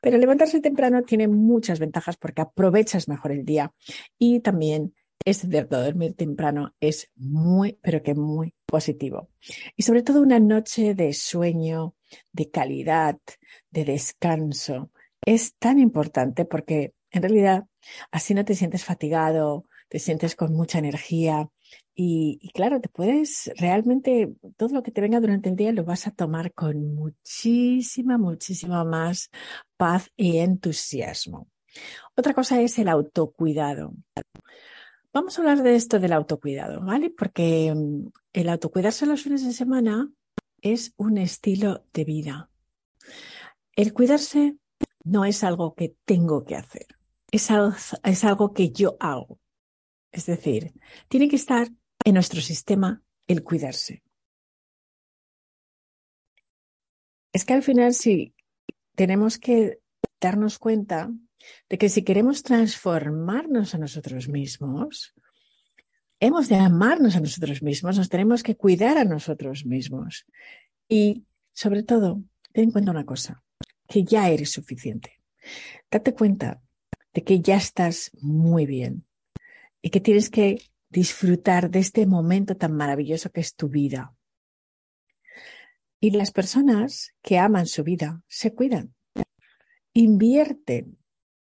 Pero 0.00 0.18
levantarse 0.18 0.60
temprano 0.60 1.02
tiene 1.02 1.26
muchas 1.26 1.80
ventajas 1.80 2.16
porque 2.16 2.42
aprovechas 2.42 3.08
mejor 3.08 3.32
el 3.32 3.44
día 3.44 3.72
y 4.18 4.40
también 4.40 4.94
es 5.24 5.40
cierto, 5.40 5.82
dormir 5.82 6.14
temprano 6.14 6.74
es 6.80 7.10
muy, 7.16 7.78
pero 7.82 8.02
que 8.02 8.14
muy 8.14 8.54
positivo. 8.64 9.30
Y 9.76 9.82
sobre 9.82 10.02
todo 10.02 10.22
una 10.22 10.38
noche 10.38 10.94
de 10.94 11.12
sueño, 11.12 11.96
de 12.32 12.50
calidad, 12.50 13.18
de 13.70 13.84
descanso, 13.84 14.90
es 15.20 15.54
tan 15.58 15.78
importante 15.78 16.44
porque 16.44 16.94
en 17.10 17.22
realidad 17.22 17.64
así 18.10 18.34
no 18.34 18.44
te 18.44 18.54
sientes 18.54 18.84
fatigado, 18.84 19.66
te 19.88 19.98
sientes 19.98 20.36
con 20.36 20.54
mucha 20.54 20.78
energía, 20.78 21.50
y, 22.00 22.52
claro, 22.54 22.80
te 22.80 22.88
puedes 22.88 23.50
realmente, 23.56 24.32
todo 24.56 24.68
lo 24.72 24.82
que 24.84 24.92
te 24.92 25.00
venga 25.00 25.18
durante 25.18 25.48
el 25.48 25.56
día 25.56 25.72
lo 25.72 25.82
vas 25.82 26.06
a 26.06 26.12
tomar 26.12 26.52
con 26.52 26.94
muchísima, 26.94 28.18
muchísima 28.18 28.84
más 28.84 29.30
paz 29.76 30.08
y 30.16 30.38
entusiasmo. 30.38 31.48
Otra 32.16 32.34
cosa 32.34 32.60
es 32.60 32.78
el 32.78 32.88
autocuidado. 32.88 33.94
Vamos 35.12 35.36
a 35.36 35.40
hablar 35.40 35.64
de 35.64 35.74
esto 35.74 35.98
del 35.98 36.12
autocuidado, 36.12 36.80
¿vale? 36.82 37.10
Porque 37.10 37.74
mm, 37.74 38.10
el 38.32 38.48
autocuidarse 38.48 39.04
los 39.04 39.22
fines 39.24 39.44
de 39.44 39.52
semana 39.52 40.08
es 40.60 40.94
un 40.98 41.18
estilo 41.18 41.84
de 41.92 42.04
vida. 42.04 42.48
El 43.74 43.92
cuidarse 43.92 44.56
no 45.02 45.24
es 45.24 45.42
algo 45.42 45.74
que 45.74 45.96
tengo 46.04 46.44
que 46.44 46.54
hacer, 46.54 46.86
es 47.30 47.50
es 48.04 48.24
algo 48.24 48.52
que 48.52 48.70
yo 48.70 48.96
hago. 49.00 49.38
Es 50.12 50.26
decir, 50.26 50.72
tiene 51.08 51.28
que 51.28 51.36
estar 51.36 51.68
en 52.04 52.14
nuestro 52.14 52.40
sistema 52.40 53.02
el 53.26 53.42
cuidarse. 53.44 54.02
Es 57.32 57.44
que 57.44 57.52
al 57.52 57.62
final 57.62 57.94
sí 57.94 58.34
tenemos 58.94 59.38
que 59.38 59.80
darnos 60.20 60.58
cuenta 60.58 61.10
de 61.68 61.78
que 61.78 61.88
si 61.88 62.02
queremos 62.02 62.42
transformarnos 62.42 63.74
a 63.74 63.78
nosotros 63.78 64.28
mismos, 64.28 65.14
hemos 66.20 66.48
de 66.48 66.56
amarnos 66.56 67.14
a 67.14 67.20
nosotros 67.20 67.62
mismos, 67.62 67.96
nos 67.96 68.08
tenemos 68.08 68.42
que 68.42 68.56
cuidar 68.56 68.98
a 68.98 69.04
nosotros 69.04 69.64
mismos. 69.66 70.26
Y 70.88 71.26
sobre 71.52 71.82
todo, 71.82 72.22
ten 72.52 72.64
en 72.64 72.70
cuenta 72.72 72.90
una 72.90 73.04
cosa, 73.04 73.44
que 73.86 74.02
ya 74.04 74.28
eres 74.28 74.50
suficiente. 74.50 75.20
Date 75.90 76.14
cuenta 76.14 76.60
de 77.18 77.24
que 77.24 77.40
ya 77.40 77.56
estás 77.56 78.12
muy 78.20 78.64
bien 78.64 79.04
y 79.82 79.90
que 79.90 79.98
tienes 79.98 80.30
que 80.30 80.62
disfrutar 80.88 81.68
de 81.68 81.80
este 81.80 82.06
momento 82.06 82.56
tan 82.56 82.72
maravilloso 82.76 83.32
que 83.32 83.40
es 83.40 83.56
tu 83.56 83.68
vida. 83.68 84.14
Y 85.98 86.12
las 86.12 86.30
personas 86.30 87.16
que 87.20 87.38
aman 87.38 87.66
su 87.66 87.82
vida 87.82 88.22
se 88.28 88.54
cuidan, 88.54 88.94
invierten 89.94 90.96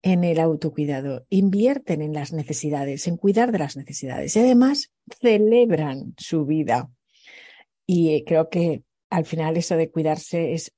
en 0.02 0.24
el 0.24 0.40
autocuidado, 0.40 1.24
invierten 1.30 2.02
en 2.02 2.12
las 2.12 2.34
necesidades, 2.34 3.06
en 3.06 3.16
cuidar 3.16 3.50
de 3.50 3.60
las 3.60 3.74
necesidades 3.74 4.36
y 4.36 4.40
además 4.40 4.92
celebran 5.22 6.12
su 6.18 6.44
vida. 6.44 6.90
Y 7.86 8.10
eh, 8.10 8.24
creo 8.26 8.50
que 8.50 8.82
al 9.08 9.24
final 9.24 9.56
eso 9.56 9.74
de 9.76 9.90
cuidarse 9.90 10.52
es 10.52 10.74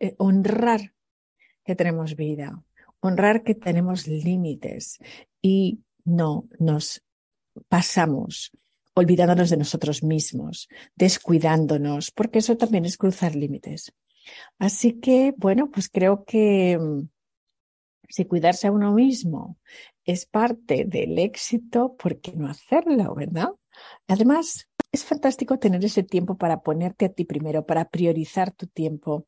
eh, 0.00 0.16
honrar 0.18 0.92
que 1.64 1.76
tenemos 1.76 2.16
vida, 2.16 2.64
honrar 3.06 3.42
que 3.42 3.54
tenemos 3.54 4.06
límites 4.06 4.98
y 5.42 5.80
no 6.04 6.48
nos 6.58 7.02
pasamos 7.68 8.50
olvidándonos 8.94 9.50
de 9.50 9.56
nosotros 9.56 10.02
mismos, 10.02 10.68
descuidándonos, 10.94 12.10
porque 12.12 12.38
eso 12.38 12.56
también 12.56 12.84
es 12.84 12.96
cruzar 12.96 13.34
límites. 13.34 13.92
Así 14.58 15.00
que, 15.00 15.34
bueno, 15.36 15.70
pues 15.70 15.88
creo 15.88 16.24
que 16.24 16.78
mm, 16.78 17.08
si 18.08 18.24
cuidarse 18.24 18.68
a 18.68 18.72
uno 18.72 18.92
mismo 18.92 19.58
es 20.04 20.26
parte 20.26 20.84
del 20.84 21.18
éxito, 21.18 21.96
¿por 21.96 22.20
qué 22.20 22.32
no 22.32 22.48
hacerlo, 22.48 23.14
verdad? 23.14 23.50
Además, 24.06 24.68
es 24.92 25.04
fantástico 25.04 25.58
tener 25.58 25.84
ese 25.84 26.04
tiempo 26.04 26.36
para 26.38 26.62
ponerte 26.62 27.06
a 27.06 27.12
ti 27.12 27.24
primero, 27.24 27.66
para 27.66 27.88
priorizar 27.88 28.52
tu 28.52 28.68
tiempo, 28.68 29.26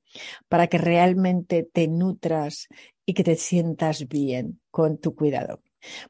para 0.49 0.69
que 0.69 0.79
realmente 0.79 1.65
te 1.65 1.89
nutras 1.89 2.69
y 3.07 3.15
que 3.15 3.25
te 3.25 3.37
sientas 3.37 4.07
bien 4.09 4.61
con 4.71 4.99
tu 4.99 5.15
cuidado. 5.15 5.63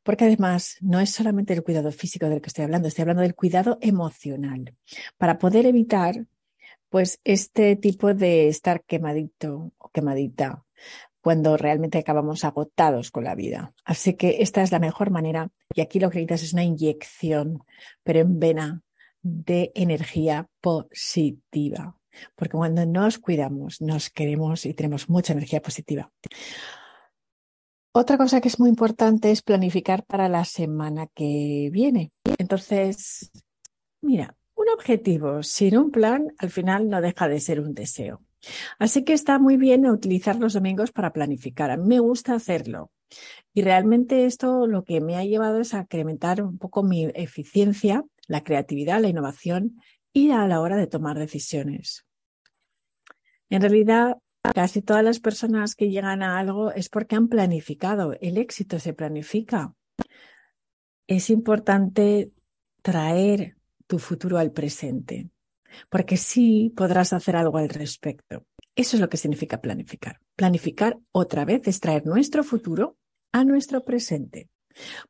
Porque 0.02 0.24
además 0.24 0.78
no 0.80 0.98
es 1.00 1.10
solamente 1.10 1.52
el 1.52 1.62
cuidado 1.62 1.92
físico 1.92 2.28
del 2.28 2.40
que 2.40 2.48
estoy 2.48 2.64
hablando, 2.64 2.88
estoy 2.88 3.02
hablando 3.02 3.22
del 3.22 3.34
cuidado 3.34 3.78
emocional, 3.82 4.74
para 5.18 5.38
poder 5.38 5.66
evitar 5.66 6.26
pues 6.88 7.20
este 7.24 7.76
tipo 7.76 8.14
de 8.14 8.48
estar 8.48 8.82
quemadito 8.84 9.72
o 9.76 9.90
quemadita 9.90 10.64
cuando 11.20 11.56
realmente 11.56 11.98
acabamos 11.98 12.44
agotados 12.44 13.10
con 13.10 13.24
la 13.24 13.34
vida. 13.34 13.74
Así 13.84 14.14
que 14.14 14.36
esta 14.40 14.62
es 14.62 14.70
la 14.70 14.78
mejor 14.78 15.10
manera 15.10 15.50
y 15.74 15.80
aquí 15.80 15.98
lo 15.98 16.08
que 16.08 16.20
necesitas 16.20 16.42
es 16.44 16.52
una 16.52 16.64
inyección, 16.64 17.64
pero 18.04 18.20
en 18.20 18.38
vena 18.38 18.82
de 19.22 19.72
energía 19.74 20.48
positiva. 20.60 21.98
Porque 22.34 22.56
cuando 22.56 22.86
nos 22.86 23.18
cuidamos, 23.18 23.82
nos 23.82 24.08
queremos 24.08 24.66
y 24.66 24.74
tenemos 24.74 25.08
mucha 25.08 25.32
energía 25.32 25.60
positiva. 25.60 26.12
Otra 27.98 28.18
cosa 28.18 28.42
que 28.42 28.48
es 28.48 28.60
muy 28.60 28.68
importante 28.68 29.30
es 29.30 29.40
planificar 29.40 30.04
para 30.04 30.28
la 30.28 30.44
semana 30.44 31.06
que 31.14 31.70
viene. 31.72 32.12
Entonces, 32.36 33.30
mira, 34.02 34.36
un 34.54 34.68
objetivo 34.68 35.42
sin 35.42 35.78
un 35.78 35.90
plan 35.90 36.26
al 36.36 36.50
final 36.50 36.90
no 36.90 37.00
deja 37.00 37.26
de 37.26 37.40
ser 37.40 37.58
un 37.58 37.72
deseo. 37.72 38.20
Así 38.78 39.02
que 39.02 39.14
está 39.14 39.38
muy 39.38 39.56
bien 39.56 39.86
utilizar 39.86 40.36
los 40.36 40.52
domingos 40.52 40.92
para 40.92 41.14
planificar. 41.14 41.70
A 41.70 41.78
mí 41.78 41.88
me 41.88 42.00
gusta 42.00 42.34
hacerlo. 42.34 42.90
Y 43.54 43.62
realmente 43.62 44.26
esto 44.26 44.66
lo 44.66 44.84
que 44.84 45.00
me 45.00 45.16
ha 45.16 45.24
llevado 45.24 45.60
es 45.60 45.72
a 45.72 45.80
incrementar 45.80 46.42
un 46.42 46.58
poco 46.58 46.82
mi 46.82 47.06
eficiencia, 47.14 48.04
la 48.26 48.44
creatividad, 48.44 49.00
la 49.00 49.08
innovación 49.08 49.80
y 50.12 50.32
a 50.32 50.46
la 50.46 50.60
hora 50.60 50.76
de 50.76 50.86
tomar 50.86 51.18
decisiones. 51.18 52.04
En 53.48 53.62
realidad, 53.62 54.18
Casi 54.54 54.82
todas 54.82 55.04
las 55.04 55.20
personas 55.20 55.74
que 55.74 55.90
llegan 55.90 56.22
a 56.22 56.38
algo 56.38 56.72
es 56.72 56.88
porque 56.88 57.16
han 57.16 57.28
planificado. 57.28 58.14
El 58.20 58.38
éxito 58.38 58.78
se 58.78 58.92
planifica. 58.92 59.74
Es 61.06 61.30
importante 61.30 62.32
traer 62.82 63.56
tu 63.86 63.98
futuro 63.98 64.38
al 64.38 64.52
presente, 64.52 65.30
porque 65.88 66.16
sí 66.16 66.72
podrás 66.76 67.12
hacer 67.12 67.36
algo 67.36 67.58
al 67.58 67.68
respecto. 67.68 68.46
Eso 68.74 68.96
es 68.96 69.00
lo 69.00 69.08
que 69.08 69.16
significa 69.16 69.60
planificar. 69.60 70.20
Planificar 70.34 70.98
otra 71.12 71.44
vez 71.44 71.66
es 71.66 71.80
traer 71.80 72.06
nuestro 72.06 72.42
futuro 72.44 72.96
a 73.32 73.44
nuestro 73.44 73.84
presente. 73.84 74.50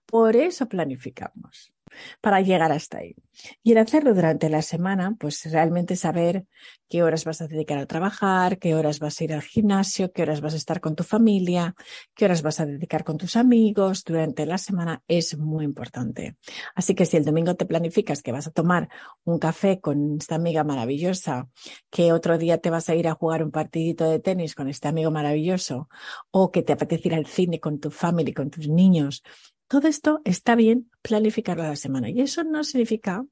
Por 0.07 0.37
eso 0.37 0.69
planificamos 0.69 1.73
para 2.21 2.41
llegar 2.41 2.73
hasta 2.73 2.99
ahí. 2.99 3.15
Y 3.63 3.73
el 3.73 3.79
hacerlo 3.79 4.15
durante 4.15 4.49
la 4.49 4.63
semana, 4.63 5.15
pues 5.19 5.45
realmente 5.51 5.97
saber 5.97 6.47
qué 6.89 7.03
horas 7.03 7.25
vas 7.25 7.43
a 7.43 7.47
dedicar 7.47 7.79
a 7.79 7.87
trabajar, 7.87 8.59
qué 8.59 8.75
horas 8.75 8.99
vas 8.99 9.21
a 9.21 9.25
ir 9.25 9.35
al 9.35 9.43
gimnasio, 9.43 10.13
qué 10.13 10.23
horas 10.23 10.41
vas 10.41 10.55
a 10.55 10.57
estar 10.57 10.81
con 10.81 10.97
tu 10.97 11.05
familia, 11.05 11.75
qué 12.15 12.25
horas 12.25 12.43
vas 12.43 12.61
a 12.61 12.67
dedicar 12.67 13.05
con 13.05 13.19
tus 13.19 13.37
amigos 13.37 14.05
durante 14.05 14.47
la 14.47 14.59
semana 14.59 15.03
es 15.09 15.37
muy 15.37 15.65
importante. 15.65 16.37
Así 16.75 16.95
que 16.95 17.05
si 17.05 17.17
el 17.17 17.25
domingo 17.25 17.55
te 17.57 17.67
planificas 17.67 18.23
que 18.23 18.33
vas 18.33 18.47
a 18.47 18.53
tomar 18.53 18.89
un 19.25 19.39
café 19.39 19.81
con 19.81 20.17
esta 20.19 20.37
amiga 20.37 20.65
maravillosa, 20.65 21.49
que 21.91 22.13
otro 22.13 22.39
día 22.39 22.59
te 22.59 22.71
vas 22.71 22.89
a 22.89 22.95
ir 22.95 23.09
a 23.09 23.15
jugar 23.15 23.43
un 23.43 23.51
partidito 23.51 24.09
de 24.09 24.21
tenis 24.21 24.55
con 24.55 24.69
este 24.69 24.89
amigo 24.89 25.11
maravilloso, 25.11 25.89
o 26.31 26.51
que 26.51 26.63
te 26.63 26.73
apetece 26.73 27.09
ir 27.09 27.15
al 27.15 27.27
cine 27.27 27.61
con 27.61 27.81
tu 27.81 27.91
familia, 27.91 28.35
con 28.35 28.51
tus 28.51 28.69
niños, 28.69 29.23
todo 29.69 29.89
esto 29.89 30.21
está 30.25 30.55
bien 30.55 30.91
planificarlo 31.03 31.63
a 31.65 31.69
la 31.69 31.77
semana 31.77 32.09
y 32.11 32.21
eso 32.21 32.45
no 32.45 32.65
significa 32.65 33.25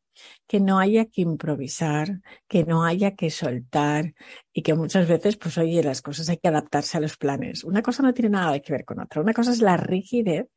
que 0.47 0.61
no 0.61 0.79
haya 0.79 1.07
que 1.07 1.23
improvisar, 1.23 2.21
que 2.49 2.64
no 2.64 2.85
haya 2.85 3.14
que 3.14 3.31
soltar 3.31 4.14
y 4.53 4.62
que 4.62 4.75
muchas 4.75 5.09
veces, 5.09 5.37
pues 5.37 5.59
oye, 5.59 5.83
las 5.83 6.03
cosas 6.03 6.29
hay 6.29 6.38
que 6.38 6.49
adaptarse 6.49 6.97
a 6.97 7.00
los 7.00 7.17
planes. 7.17 7.64
Una 7.64 7.83
cosa 7.83 8.03
no 8.03 8.14
tiene 8.14 8.31
nada 8.31 8.59
que 8.61 8.73
ver 8.73 8.85
con 8.85 9.00
otra. 9.00 9.21
Una 9.21 9.35
cosa 9.35 9.53
es 9.53 9.61
la 9.61 9.76
rigidez 9.76 10.49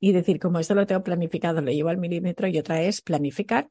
y 0.00 0.12
decir, 0.12 0.38
como 0.38 0.58
esto 0.58 0.74
lo 0.74 0.86
tengo 0.86 1.02
planificado, 1.02 1.60
lo 1.60 1.72
llevo 1.72 1.88
al 1.88 1.98
milímetro 1.98 2.46
y 2.48 2.58
otra 2.58 2.82
es 2.82 3.00
planificar 3.00 3.68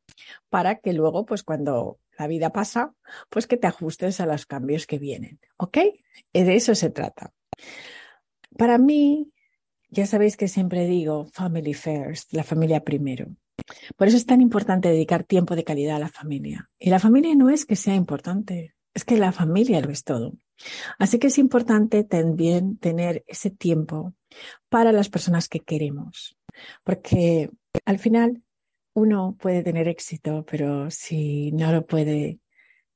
para 0.49 0.79
que 0.79 0.93
luego, 0.93 1.25
pues 1.25 1.43
cuando 1.43 1.99
la 2.17 2.27
vida 2.27 2.51
pasa, 2.51 2.93
pues 3.29 3.47
que 3.47 3.57
te 3.57 3.67
ajustes 3.67 4.19
a 4.19 4.25
los 4.25 4.45
cambios 4.45 4.87
que 4.87 4.99
vienen. 4.99 5.39
¿Ok? 5.57 5.77
De 6.33 6.55
eso 6.55 6.75
se 6.75 6.89
trata. 6.89 7.31
Para 8.57 8.77
mí, 8.77 9.31
ya 9.89 10.05
sabéis 10.05 10.37
que 10.37 10.47
siempre 10.47 10.85
digo 10.85 11.27
family 11.31 11.73
first, 11.73 12.33
la 12.33 12.43
familia 12.43 12.83
primero. 12.83 13.27
Por 13.95 14.07
eso 14.07 14.17
es 14.17 14.25
tan 14.25 14.41
importante 14.41 14.89
dedicar 14.89 15.23
tiempo 15.23 15.55
de 15.55 15.63
calidad 15.63 15.97
a 15.97 15.99
la 15.99 16.09
familia. 16.09 16.69
Y 16.79 16.89
la 16.89 16.99
familia 16.99 17.35
no 17.35 17.49
es 17.49 17.65
que 17.65 17.75
sea 17.75 17.95
importante, 17.95 18.75
es 18.93 19.03
que 19.03 19.17
la 19.17 19.31
familia 19.31 19.81
lo 19.81 19.91
es 19.91 20.03
todo. 20.03 20.33
Así 20.97 21.19
que 21.19 21.27
es 21.27 21.37
importante 21.37 22.03
también 22.03 22.77
tener 22.77 23.23
ese 23.27 23.51
tiempo 23.51 24.13
para 24.69 24.91
las 24.91 25.09
personas 25.09 25.47
que 25.47 25.59
queremos, 25.59 26.37
porque 26.83 27.51
al 27.85 27.99
final 27.99 28.41
uno 28.93 29.37
puede 29.39 29.63
tener 29.63 29.87
éxito, 29.87 30.45
pero 30.49 30.89
si 30.89 31.51
no 31.51 31.71
lo 31.71 31.85
puede 31.85 32.39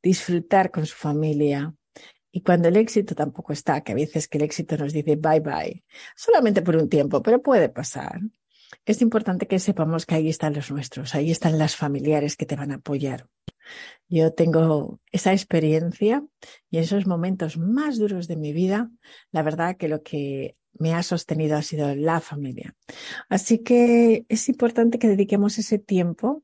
disfrutar 0.02 0.72
con 0.72 0.88
su 0.88 0.96
familia, 0.96 1.76
y 2.32 2.42
cuando 2.42 2.70
el 2.70 2.78
éxito 2.78 3.16
tampoco 3.16 3.54
está, 3.54 3.82
que 3.82 3.92
a 3.92 3.96
veces 3.96 4.28
que 4.28 4.38
el 4.38 4.46
éxito 4.46 4.78
nos 4.78 4.94
dice 4.94 5.16
bye 5.16 5.40
bye, 5.40 5.84
solamente 6.16 6.62
por 6.62 6.76
un 6.76 6.90
tiempo, 6.90 7.22
pero 7.22 7.42
puede 7.42 7.70
pasar. 7.70 8.20
Es 8.86 9.02
importante 9.02 9.48
que 9.48 9.60
sepamos 9.60 10.06
que 10.06 10.16
ahí 10.16 10.30
están 10.30 10.54
los 10.54 10.72
nuestros, 10.72 11.14
ahí 11.14 11.30
están 11.30 11.58
las 11.58 11.76
familiares 11.76 12.38
que 12.38 12.46
te 12.46 12.56
van 12.56 12.72
a 12.72 12.76
apoyar. 12.76 13.28
Yo 14.08 14.34
tengo 14.34 15.00
esa 15.12 15.34
experiencia 15.34 16.26
y 16.70 16.78
en 16.78 16.84
esos 16.84 17.06
momentos 17.06 17.58
más 17.58 17.98
duros 17.98 18.28
de 18.28 18.38
mi 18.38 18.54
vida, 18.54 18.90
la 19.32 19.44
verdad 19.44 19.78
que 19.78 19.88
lo 19.88 20.02
que 20.02 20.56
me 20.74 20.94
ha 20.94 21.04
sostenido 21.04 21.58
ha 21.58 21.62
sido 21.62 21.94
la 21.96 22.22
familia. 22.22 22.76
Así 23.30 23.60
que 23.60 24.26
es 24.30 24.50
importante 24.50 25.00
que 25.00 25.08
dediquemos 25.08 25.58
ese 25.58 25.80
tiempo 25.80 26.44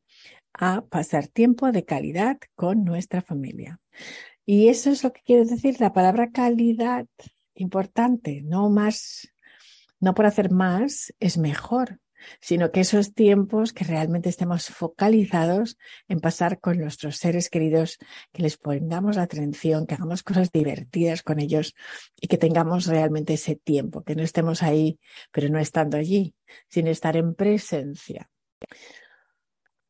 a 0.53 0.81
pasar 0.81 1.27
tiempo 1.27 1.71
de 1.71 1.85
calidad 1.85 2.37
con 2.55 2.83
nuestra 2.83 3.21
familia. 3.21 3.79
Y 4.47 4.69
eso 4.69 4.89
es 4.89 5.03
lo 5.03 5.13
que 5.13 5.21
quiero 5.23 5.45
decir, 5.45 5.79
la 5.79 5.93
palabra 5.93 6.31
calidad, 6.31 7.05
importante, 7.53 8.41
no 8.43 8.69
más, 8.69 9.31
no 9.99 10.15
por 10.15 10.25
hacer 10.25 10.51
más, 10.51 11.13
es 11.19 11.37
mejor 11.37 11.99
sino 12.41 12.71
que 12.71 12.81
esos 12.81 13.13
tiempos 13.13 13.73
que 13.73 13.83
realmente 13.83 14.29
estemos 14.29 14.67
focalizados 14.67 15.77
en 16.07 16.19
pasar 16.19 16.59
con 16.59 16.77
nuestros 16.77 17.17
seres 17.17 17.49
queridos, 17.49 17.97
que 18.31 18.43
les 18.43 18.57
pongamos 18.57 19.15
la 19.15 19.23
atención, 19.23 19.85
que 19.85 19.95
hagamos 19.95 20.23
cosas 20.23 20.51
divertidas 20.51 21.23
con 21.23 21.39
ellos 21.39 21.75
y 22.19 22.27
que 22.27 22.37
tengamos 22.37 22.87
realmente 22.87 23.33
ese 23.33 23.55
tiempo, 23.55 24.03
que 24.03 24.15
no 24.15 24.23
estemos 24.23 24.63
ahí, 24.63 24.99
pero 25.31 25.49
no 25.49 25.59
estando 25.59 25.97
allí, 25.97 26.35
sino 26.69 26.89
estar 26.89 27.15
en 27.17 27.35
presencia. 27.35 28.29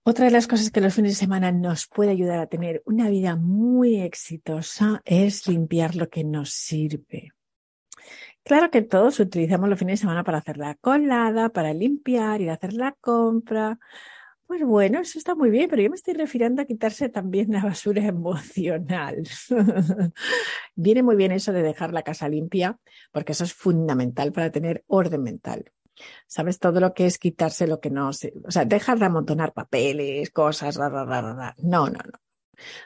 Otra 0.09 0.23
de 0.23 0.31
las 0.31 0.47
cosas 0.47 0.71
que 0.71 0.79
los 0.79 0.93
fines 0.93 1.11
de 1.11 1.19
semana 1.19 1.51
nos 1.51 1.85
puede 1.85 2.11
ayudar 2.11 2.39
a 2.39 2.47
tener 2.47 2.81
una 2.85 3.09
vida 3.09 3.35
muy 3.35 3.99
exitosa 3.99 5.01
es 5.03 5.45
limpiar 5.49 5.97
lo 5.97 6.07
que 6.07 6.23
nos 6.23 6.51
sirve. 6.51 7.33
Claro 8.41 8.71
que 8.71 8.83
todos 8.83 9.19
utilizamos 9.19 9.67
los 9.67 9.77
fines 9.77 9.99
de 9.99 10.03
semana 10.03 10.23
para 10.23 10.37
hacer 10.37 10.55
la 10.55 10.75
colada, 10.75 11.49
para 11.49 11.73
limpiar, 11.73 12.39
ir 12.39 12.51
a 12.51 12.53
hacer 12.53 12.71
la 12.71 12.93
compra. 13.01 13.79
Pues 14.45 14.63
bueno, 14.63 15.01
eso 15.01 15.19
está 15.19 15.35
muy 15.35 15.49
bien, 15.49 15.69
pero 15.69 15.81
yo 15.81 15.89
me 15.89 15.97
estoy 15.97 16.13
refiriendo 16.13 16.61
a 16.61 16.65
quitarse 16.65 17.09
también 17.09 17.51
la 17.51 17.61
basura 17.65 18.05
emocional. 18.05 19.23
Viene 20.75 21.03
muy 21.03 21.17
bien 21.17 21.33
eso 21.33 21.51
de 21.51 21.63
dejar 21.63 21.91
la 21.91 22.03
casa 22.03 22.29
limpia, 22.29 22.79
porque 23.11 23.33
eso 23.33 23.43
es 23.43 23.53
fundamental 23.53 24.31
para 24.31 24.51
tener 24.51 24.85
orden 24.87 25.23
mental. 25.23 25.73
¿Sabes? 26.27 26.59
Todo 26.59 26.79
lo 26.79 26.93
que 26.93 27.05
es 27.05 27.17
quitarse 27.17 27.67
lo 27.67 27.79
que 27.79 27.89
no 27.89 28.13
se... 28.13 28.33
O 28.45 28.51
sea, 28.51 28.65
dejar 28.65 28.99
de 28.99 29.05
amontonar 29.05 29.53
papeles, 29.53 30.29
cosas, 30.31 30.77
No, 30.77 31.55
no, 31.57 31.89
no. 31.89 32.19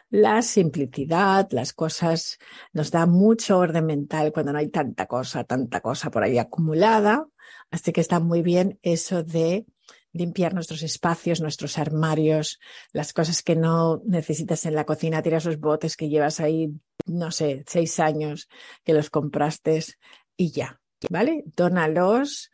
La 0.09 0.41
simplicidad, 0.41 1.47
las 1.51 1.73
cosas, 1.73 2.37
nos 2.73 2.91
da 2.91 3.05
mucho 3.05 3.57
orden 3.57 3.85
mental 3.85 4.31
cuando 4.33 4.51
no 4.51 4.59
hay 4.59 4.69
tanta 4.69 5.05
cosa, 5.05 5.43
tanta 5.43 5.79
cosa 5.81 6.11
por 6.11 6.23
ahí 6.23 6.37
acumulada. 6.37 7.27
Así 7.69 7.93
que 7.93 8.01
está 8.01 8.19
muy 8.19 8.41
bien 8.41 8.79
eso 8.81 9.23
de 9.23 9.65
limpiar 10.13 10.53
nuestros 10.53 10.83
espacios, 10.83 11.39
nuestros 11.39 11.77
armarios, 11.77 12.59
las 12.91 13.13
cosas 13.13 13.41
que 13.43 13.55
no 13.55 14.01
necesitas 14.05 14.65
en 14.65 14.75
la 14.75 14.85
cocina, 14.85 15.21
tiras 15.21 15.45
los 15.45 15.57
botes 15.57 15.95
que 15.95 16.09
llevas 16.09 16.41
ahí, 16.41 16.73
no 17.05 17.31
sé, 17.31 17.63
seis 17.65 17.99
años 17.99 18.49
que 18.83 18.93
los 18.93 19.09
compraste 19.09 19.79
y 20.35 20.51
ya, 20.51 20.81
¿vale? 21.09 21.43
Dónalos 21.55 22.51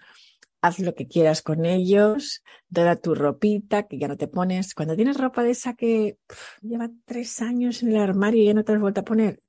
haz 0.68 0.80
lo 0.80 0.94
que 0.94 1.08
quieras 1.08 1.42
con 1.42 1.66
ellos, 1.66 2.44
dona 2.68 2.96
tu 2.96 3.16
ropita 3.16 3.88
que 3.88 3.98
ya 3.98 4.08
no 4.08 4.18
te 4.18 4.28
pones. 4.28 4.74
Cuando 4.74 4.96
tienes 4.96 5.18
ropa 5.18 5.44
de 5.44 5.52
esa 5.52 5.74
que 5.74 6.18
lleva 6.62 6.90
tres 7.06 7.42
años 7.42 7.82
en 7.84 7.90
el 7.90 7.98
armario 7.98 8.44
y 8.44 8.46
ya 8.46 8.54
no 8.54 8.64
te 8.64 8.74
has 8.74 8.80
vuelto 8.80 9.02
a 9.02 9.06
poner, 9.06 9.42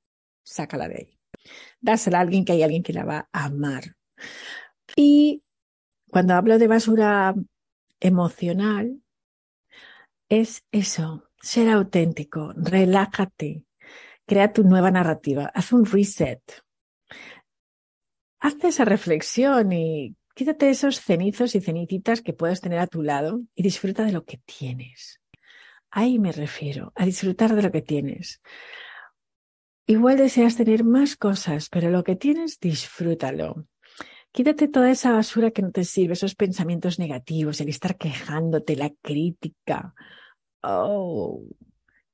sácala 0.42 0.88
de 0.88 0.96
ahí. 0.96 1.18
Dásela 1.80 2.18
a 2.18 2.20
alguien 2.22 2.44
que 2.44 2.52
hay 2.52 2.62
alguien 2.62 2.82
que 2.82 2.92
la 2.92 3.04
va 3.04 3.28
a 3.32 3.44
amar. 3.44 3.96
Y 4.96 5.42
cuando 6.10 6.34
hablo 6.34 6.58
de 6.58 6.68
basura 6.68 7.34
emocional, 8.00 9.02
es 10.28 10.64
eso, 10.72 11.30
ser 11.40 11.68
auténtico, 11.70 12.52
relájate, 12.54 13.64
crea 14.26 14.52
tu 14.52 14.62
nueva 14.62 14.90
narrativa, 14.90 15.50
haz 15.54 15.72
un 15.72 15.84
reset. 15.84 16.42
Hazte 18.40 18.68
esa 18.68 18.84
reflexión 18.84 19.72
y 19.72 20.17
Quítate 20.38 20.70
esos 20.70 21.00
cenizos 21.00 21.56
y 21.56 21.60
cenicitas 21.60 22.22
que 22.22 22.32
puedas 22.32 22.60
tener 22.60 22.78
a 22.78 22.86
tu 22.86 23.02
lado 23.02 23.40
y 23.56 23.64
disfruta 23.64 24.04
de 24.04 24.12
lo 24.12 24.24
que 24.24 24.36
tienes. 24.36 25.20
Ahí 25.90 26.20
me 26.20 26.30
refiero, 26.30 26.92
a 26.94 27.04
disfrutar 27.04 27.56
de 27.56 27.62
lo 27.62 27.72
que 27.72 27.82
tienes. 27.82 28.40
Igual 29.84 30.16
deseas 30.16 30.54
tener 30.54 30.84
más 30.84 31.16
cosas, 31.16 31.68
pero 31.68 31.90
lo 31.90 32.04
que 32.04 32.14
tienes, 32.14 32.60
disfrútalo. 32.60 33.66
Quítate 34.30 34.68
toda 34.68 34.92
esa 34.92 35.10
basura 35.10 35.50
que 35.50 35.62
no 35.62 35.72
te 35.72 35.82
sirve, 35.82 36.12
esos 36.12 36.36
pensamientos 36.36 37.00
negativos, 37.00 37.60
el 37.60 37.70
estar 37.70 37.96
quejándote, 37.96 38.76
la 38.76 38.92
crítica. 39.02 39.92
Oh, 40.62 41.42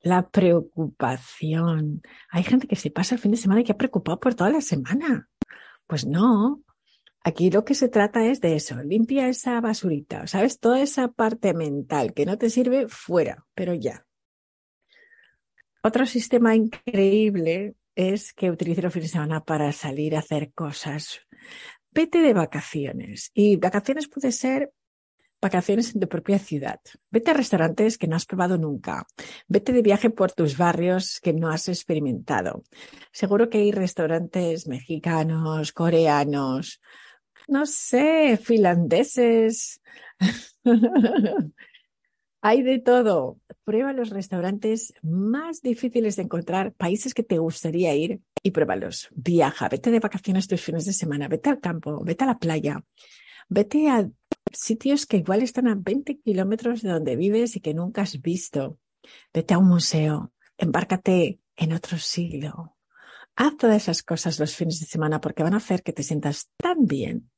la 0.01 0.31
preocupación. 0.31 2.01
Hay 2.31 2.43
gente 2.43 2.67
que 2.69 2.77
se 2.77 2.91
pasa 2.91 3.17
el 3.17 3.21
fin 3.21 3.33
de 3.33 3.37
semana 3.37 3.61
y 3.61 3.65
que 3.65 3.73
ha 3.73 3.77
preocupado 3.77 4.19
por 4.19 4.35
toda 4.35 4.49
la 4.49 4.63
semana. 4.63 5.29
Pues 5.87 6.07
no, 6.07 6.64
Aquí 7.27 7.51
lo 7.51 7.65
que 7.65 7.75
se 7.75 7.89
trata 7.89 8.27
es 8.27 8.43
de 8.43 8.55
eso, 8.55 8.83
limpia 8.83 9.29
esa 9.29 9.59
basurita, 9.63 10.27
¿sabes? 10.27 10.61
Toda 10.61 10.83
esa 10.83 11.09
parte 11.09 11.55
mental 11.55 12.13
que 12.13 12.27
no 12.27 12.37
te 12.37 12.51
sirve, 12.51 12.87
fuera, 12.89 13.47
pero 13.55 13.73
ya. 13.73 14.07
Otro 15.83 16.05
sistema 16.05 16.55
increíble 16.55 17.77
es 17.95 18.35
que 18.35 18.51
utilice 18.51 18.83
los 18.83 18.93
fines 18.93 19.11
de 19.11 19.13
semana 19.13 19.43
para 19.43 19.73
salir 19.73 20.15
a 20.17 20.19
hacer 20.19 20.53
cosas. 20.53 21.21
Vete 21.91 22.21
de 22.21 22.35
vacaciones. 22.35 23.31
Y 23.33 23.57
vacaciones 23.57 24.07
puede 24.09 24.31
ser 24.31 24.73
vacaciones 25.41 25.95
en 25.95 26.01
tu 26.01 26.09
propia 26.09 26.39
ciudad. 26.39 26.81
Vete 27.11 27.31
a 27.31 27.35
restaurantes 27.35 27.97
que 27.97 28.07
no 28.07 28.17
has 28.17 28.27
probado 28.27 28.59
nunca. 28.59 29.07
Vete 29.47 29.73
de 29.73 29.83
viaje 29.83 30.11
por 30.11 30.33
tus 30.33 30.59
barrios 30.59 31.21
que 31.21 31.33
no 31.33 31.51
has 31.51 31.69
experimentado. 31.69 32.65
Seguro 33.13 33.49
que 33.49 33.59
hay 33.59 33.73
restaurantes 33.73 34.67
mexicanos, 34.67 35.73
coreanos, 35.73 36.81
no 37.49 37.67
sé, 37.67 38.39
finlandeses. 38.43 39.81
Hay 42.41 42.63
de 42.63 42.79
todo. 42.79 43.41
Prueba 43.65 43.93
los 43.93 44.11
restaurantes 44.11 44.93
más 45.03 45.63
difíciles 45.63 46.17
de 46.17 46.23
encontrar, 46.23 46.73
países 46.75 47.15
que 47.15 47.23
te 47.23 47.39
gustaría 47.39 47.95
ir 47.95 48.21
y 48.43 48.51
pruébalos. 48.51 49.09
Viaja, 49.15 49.69
vete 49.69 49.91
de 49.91 50.01
vacaciones 50.01 50.47
tus 50.47 50.61
fines 50.61 50.85
de 50.85 50.93
semana, 50.93 51.29
vete 51.29 51.49
al 51.49 51.61
campo, 51.61 52.05
vete 52.05 52.25
a 52.25 52.27
la 52.27 52.39
playa, 52.39 52.85
vete 53.49 53.89
a 53.89 54.09
sitios 54.53 55.07
que 55.07 55.17
igual 55.17 55.43
están 55.43 55.69
a 55.69 55.75
20 55.75 56.21
kilómetros 56.21 56.83
de 56.83 56.91
donde 56.91 57.17
vives 57.17 57.57
y 57.57 57.61
que 57.61 57.73
nunca 57.73 58.03
has 58.03 58.21
visto. 58.21 58.79
Vete 59.33 59.55
a 59.55 59.59
un 59.59 59.69
museo, 59.69 60.33
embárcate 60.59 61.41
en 61.57 61.73
otro 61.73 61.97
siglo. 61.99 62.77
Haz 63.37 63.57
todas 63.57 63.77
esas 63.77 64.03
cosas 64.03 64.39
los 64.39 64.55
fines 64.55 64.81
de 64.81 64.87
semana 64.87 65.21
porque 65.21 65.43
van 65.43 65.55
a 65.55 65.59
hacer 65.59 65.83
que 65.83 65.93
te 65.93 66.03
sientas 66.03 66.51
tan 66.57 66.87
bien 66.87 67.31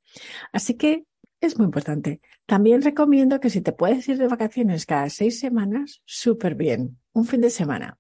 Así 0.53 0.75
que 0.75 1.05
es 1.41 1.59
muy 1.59 1.67
importante. 1.67 2.21
También 2.47 2.83
recomiendo 2.83 3.41
que 3.41 3.51
si 3.51 3.61
te 3.61 3.73
puedes 3.73 4.09
ir 4.09 4.19
de 4.19 4.29
vacaciones 4.29 4.87
cada 4.87 5.09
seis 5.11 5.39
semanas, 5.39 6.03
súper 6.05 6.55
bien, 6.55 6.99
un 7.13 7.27
fin 7.27 7.41
de 7.41 7.51
semana. 7.51 7.99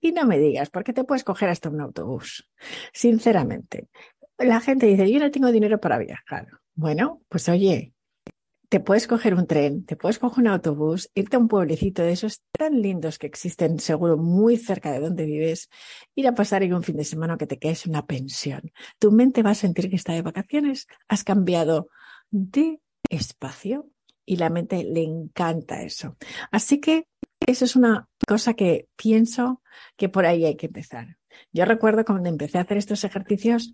Y 0.00 0.12
no 0.12 0.26
me 0.26 0.38
digas, 0.38 0.70
porque 0.70 0.92
te 0.92 1.04
puedes 1.04 1.24
coger 1.24 1.48
hasta 1.48 1.68
un 1.68 1.80
autobús. 1.80 2.48
Sinceramente, 2.92 3.88
la 4.38 4.60
gente 4.60 4.86
dice, 4.86 5.10
yo 5.10 5.18
no 5.18 5.30
tengo 5.30 5.50
dinero 5.50 5.80
para 5.80 5.98
viajar. 5.98 6.46
Bueno, 6.74 7.22
pues 7.28 7.48
oye, 7.48 7.94
te 8.68 8.80
puedes 8.80 9.06
coger 9.06 9.34
un 9.34 9.46
tren, 9.46 9.84
te 9.84 9.96
puedes 9.96 10.18
coger 10.18 10.44
un 10.44 10.48
autobús, 10.48 11.10
irte 11.14 11.36
a 11.36 11.38
un 11.38 11.48
pueblecito 11.48 12.02
de 12.02 12.12
esos 12.12 12.42
tan 12.52 12.82
lindos 12.82 13.18
que 13.18 13.26
existen 13.26 13.78
seguro 13.78 14.16
muy 14.16 14.56
cerca 14.56 14.92
de 14.92 15.00
donde 15.00 15.24
vives, 15.24 15.68
ir 16.14 16.26
a 16.26 16.34
pasar 16.34 16.62
ahí 16.62 16.72
un 16.72 16.82
fin 16.82 16.96
de 16.96 17.04
semana 17.04 17.36
que 17.36 17.46
te 17.46 17.58
quedes 17.58 17.86
una 17.86 18.06
pensión. 18.06 18.72
Tu 18.98 19.12
mente 19.12 19.42
va 19.42 19.50
a 19.50 19.54
sentir 19.54 19.88
que 19.88 19.96
está 19.96 20.12
de 20.12 20.22
vacaciones, 20.22 20.86
has 21.08 21.24
cambiado 21.24 21.88
de 22.30 22.80
espacio 23.08 23.88
y 24.24 24.36
la 24.36 24.50
mente 24.50 24.82
le 24.84 25.02
encanta 25.02 25.82
eso. 25.82 26.16
Así 26.50 26.80
que 26.80 27.06
eso 27.46 27.64
es 27.64 27.76
una 27.76 28.08
cosa 28.26 28.54
que 28.54 28.88
pienso 28.96 29.62
que 29.96 30.08
por 30.08 30.26
ahí 30.26 30.44
hay 30.44 30.56
que 30.56 30.66
empezar. 30.66 31.16
Yo 31.52 31.64
recuerdo 31.64 32.04
cuando 32.04 32.28
empecé 32.28 32.58
a 32.58 32.62
hacer 32.62 32.78
estos 32.78 33.04
ejercicios, 33.04 33.72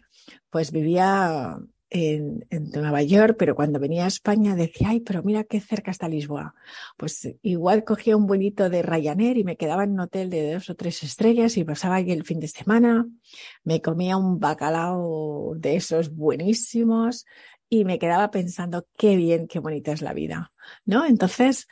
pues 0.50 0.72
vivía 0.72 1.56
en, 1.92 2.44
Nueva 2.72 3.02
York, 3.02 3.36
pero 3.38 3.54
cuando 3.54 3.78
venía 3.78 4.04
a 4.04 4.08
España 4.08 4.54
decía, 4.54 4.88
ay, 4.90 5.00
pero 5.00 5.22
mira 5.22 5.44
qué 5.44 5.60
cerca 5.60 5.90
está 5.90 6.08
Lisboa. 6.08 6.54
Pues 6.96 7.28
igual 7.42 7.84
cogía 7.84 8.16
un 8.16 8.26
vuelito 8.26 8.70
de 8.70 8.82
Ryanair 8.82 9.36
y 9.36 9.44
me 9.44 9.56
quedaba 9.56 9.84
en 9.84 9.92
un 9.92 10.00
hotel 10.00 10.30
de 10.30 10.54
dos 10.54 10.70
o 10.70 10.74
tres 10.74 11.02
estrellas 11.02 11.56
y 11.56 11.64
pasaba 11.64 11.96
ahí 11.96 12.10
el 12.10 12.24
fin 12.24 12.40
de 12.40 12.48
semana, 12.48 13.06
me 13.62 13.82
comía 13.82 14.16
un 14.16 14.40
bacalao 14.40 15.54
de 15.56 15.76
esos 15.76 16.14
buenísimos 16.14 17.26
y 17.68 17.84
me 17.84 17.98
quedaba 17.98 18.30
pensando 18.30 18.86
qué 18.96 19.16
bien, 19.16 19.46
qué 19.46 19.58
bonita 19.58 19.92
es 19.92 20.00
la 20.02 20.14
vida, 20.14 20.52
¿no? 20.84 21.04
Entonces, 21.04 21.68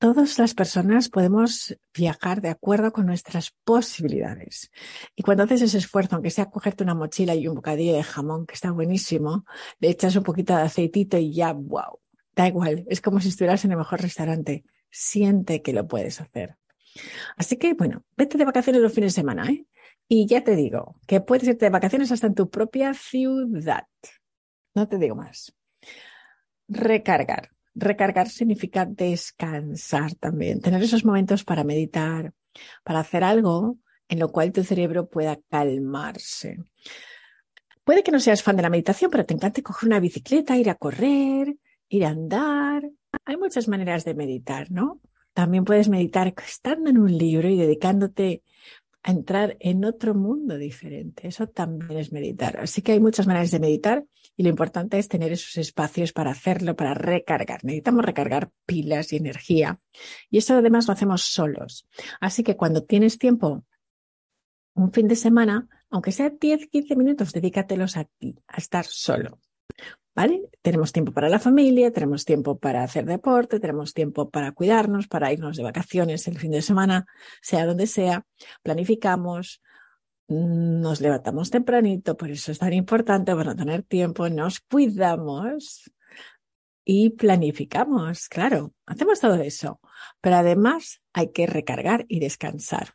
todas 0.00 0.38
las 0.38 0.54
personas 0.54 1.10
podemos 1.10 1.76
viajar 1.94 2.40
de 2.40 2.48
acuerdo 2.48 2.90
con 2.90 3.04
nuestras 3.04 3.54
posibilidades. 3.64 4.70
Y 5.14 5.22
cuando 5.22 5.44
haces 5.44 5.60
ese 5.60 5.76
esfuerzo, 5.76 6.16
aunque 6.16 6.30
sea 6.30 6.46
cogerte 6.46 6.82
una 6.82 6.94
mochila 6.94 7.34
y 7.34 7.46
un 7.46 7.56
bocadillo 7.56 7.92
de 7.92 8.02
jamón, 8.02 8.46
que 8.46 8.54
está 8.54 8.70
buenísimo, 8.70 9.44
le 9.78 9.90
echas 9.90 10.16
un 10.16 10.22
poquito 10.22 10.56
de 10.56 10.62
aceitito 10.62 11.18
y 11.18 11.34
ya, 11.34 11.52
wow, 11.52 12.00
da 12.34 12.48
igual, 12.48 12.86
es 12.88 13.02
como 13.02 13.20
si 13.20 13.28
estuvieras 13.28 13.64
en 13.66 13.72
el 13.72 13.76
mejor 13.76 14.00
restaurante. 14.00 14.64
Siente 14.90 15.60
que 15.60 15.74
lo 15.74 15.86
puedes 15.86 16.18
hacer. 16.20 16.56
Así 17.36 17.58
que, 17.58 17.74
bueno, 17.74 18.02
vete 18.16 18.38
de 18.38 18.46
vacaciones 18.46 18.80
los 18.80 18.94
fines 18.94 19.14
de 19.14 19.20
semana, 19.20 19.48
¿eh? 19.50 19.66
Y 20.08 20.26
ya 20.26 20.42
te 20.42 20.56
digo 20.56 20.96
que 21.06 21.20
puedes 21.20 21.46
irte 21.46 21.66
de 21.66 21.70
vacaciones 21.70 22.10
hasta 22.10 22.26
en 22.26 22.34
tu 22.34 22.48
propia 22.48 22.94
ciudad. 22.94 23.84
No 24.74 24.88
te 24.88 24.96
digo 24.96 25.14
más. 25.14 25.54
Recargar. 26.68 27.50
Recargar 27.74 28.28
significa 28.28 28.84
descansar 28.84 30.14
también, 30.14 30.60
tener 30.60 30.82
esos 30.82 31.04
momentos 31.04 31.44
para 31.44 31.64
meditar, 31.64 32.32
para 32.82 33.00
hacer 33.00 33.24
algo 33.24 33.78
en 34.08 34.18
lo 34.18 34.30
cual 34.32 34.52
tu 34.52 34.64
cerebro 34.64 35.08
pueda 35.08 35.38
calmarse. 35.48 36.58
Puede 37.84 38.02
que 38.02 38.10
no 38.12 38.20
seas 38.20 38.42
fan 38.42 38.56
de 38.56 38.62
la 38.62 38.70
meditación, 38.70 39.10
pero 39.10 39.24
te 39.24 39.34
encante 39.34 39.62
coger 39.62 39.88
una 39.88 40.00
bicicleta, 40.00 40.56
ir 40.56 40.68
a 40.68 40.74
correr, 40.74 41.56
ir 41.88 42.04
a 42.04 42.10
andar. 42.10 42.90
Hay 43.24 43.36
muchas 43.36 43.68
maneras 43.68 44.04
de 44.04 44.14
meditar, 44.14 44.70
¿no? 44.70 45.00
También 45.32 45.64
puedes 45.64 45.88
meditar 45.88 46.34
estando 46.44 46.90
en 46.90 46.98
un 46.98 47.16
libro 47.16 47.48
y 47.48 47.56
dedicándote 47.56 48.42
a 49.02 49.10
entrar 49.10 49.56
en 49.60 49.84
otro 49.84 50.14
mundo 50.14 50.58
diferente. 50.58 51.28
Eso 51.28 51.46
también 51.46 51.98
es 51.98 52.12
meditar. 52.12 52.58
Así 52.58 52.82
que 52.82 52.92
hay 52.92 53.00
muchas 53.00 53.26
maneras 53.26 53.50
de 53.50 53.60
meditar 53.60 54.04
y 54.36 54.42
lo 54.42 54.48
importante 54.48 54.98
es 54.98 55.08
tener 55.08 55.32
esos 55.32 55.56
espacios 55.56 56.12
para 56.12 56.30
hacerlo, 56.30 56.76
para 56.76 56.94
recargar. 56.94 57.64
Necesitamos 57.64 58.04
recargar 58.04 58.50
pilas 58.66 59.12
y 59.12 59.16
energía. 59.16 59.80
Y 60.30 60.38
eso 60.38 60.54
además 60.54 60.86
lo 60.86 60.92
hacemos 60.92 61.22
solos. 61.22 61.86
Así 62.20 62.42
que 62.42 62.56
cuando 62.56 62.84
tienes 62.84 63.18
tiempo, 63.18 63.64
un 64.74 64.92
fin 64.92 65.08
de 65.08 65.16
semana, 65.16 65.68
aunque 65.90 66.12
sea 66.12 66.30
10, 66.30 66.68
15 66.68 66.96
minutos, 66.96 67.32
dedícatelos 67.32 67.96
a 67.96 68.04
ti, 68.04 68.36
a 68.46 68.58
estar 68.58 68.84
solo. 68.84 69.38
Tenemos 70.62 70.92
tiempo 70.92 71.12
para 71.12 71.28
la 71.28 71.38
familia, 71.38 71.90
tenemos 71.90 72.24
tiempo 72.24 72.58
para 72.58 72.82
hacer 72.82 73.06
deporte, 73.06 73.60
tenemos 73.60 73.94
tiempo 73.94 74.28
para 74.28 74.52
cuidarnos, 74.52 75.08
para 75.08 75.32
irnos 75.32 75.56
de 75.56 75.62
vacaciones 75.62 76.28
el 76.28 76.38
fin 76.38 76.50
de 76.50 76.60
semana, 76.60 77.06
sea 77.40 77.64
donde 77.64 77.86
sea, 77.86 78.26
planificamos, 78.62 79.62
nos 80.28 81.00
levantamos 81.00 81.50
tempranito, 81.50 82.16
por 82.16 82.30
eso 82.30 82.52
es 82.52 82.58
tan 82.58 82.72
importante 82.74 83.34
para 83.34 83.54
tener 83.54 83.82
tiempo, 83.82 84.28
nos 84.28 84.60
cuidamos 84.60 85.90
y 86.84 87.10
planificamos, 87.10 88.28
claro, 88.28 88.74
hacemos 88.84 89.20
todo 89.20 89.36
eso, 89.36 89.80
pero 90.20 90.36
además 90.36 91.00
hay 91.14 91.32
que 91.32 91.46
recargar 91.46 92.04
y 92.08 92.20
descansar. 92.20 92.94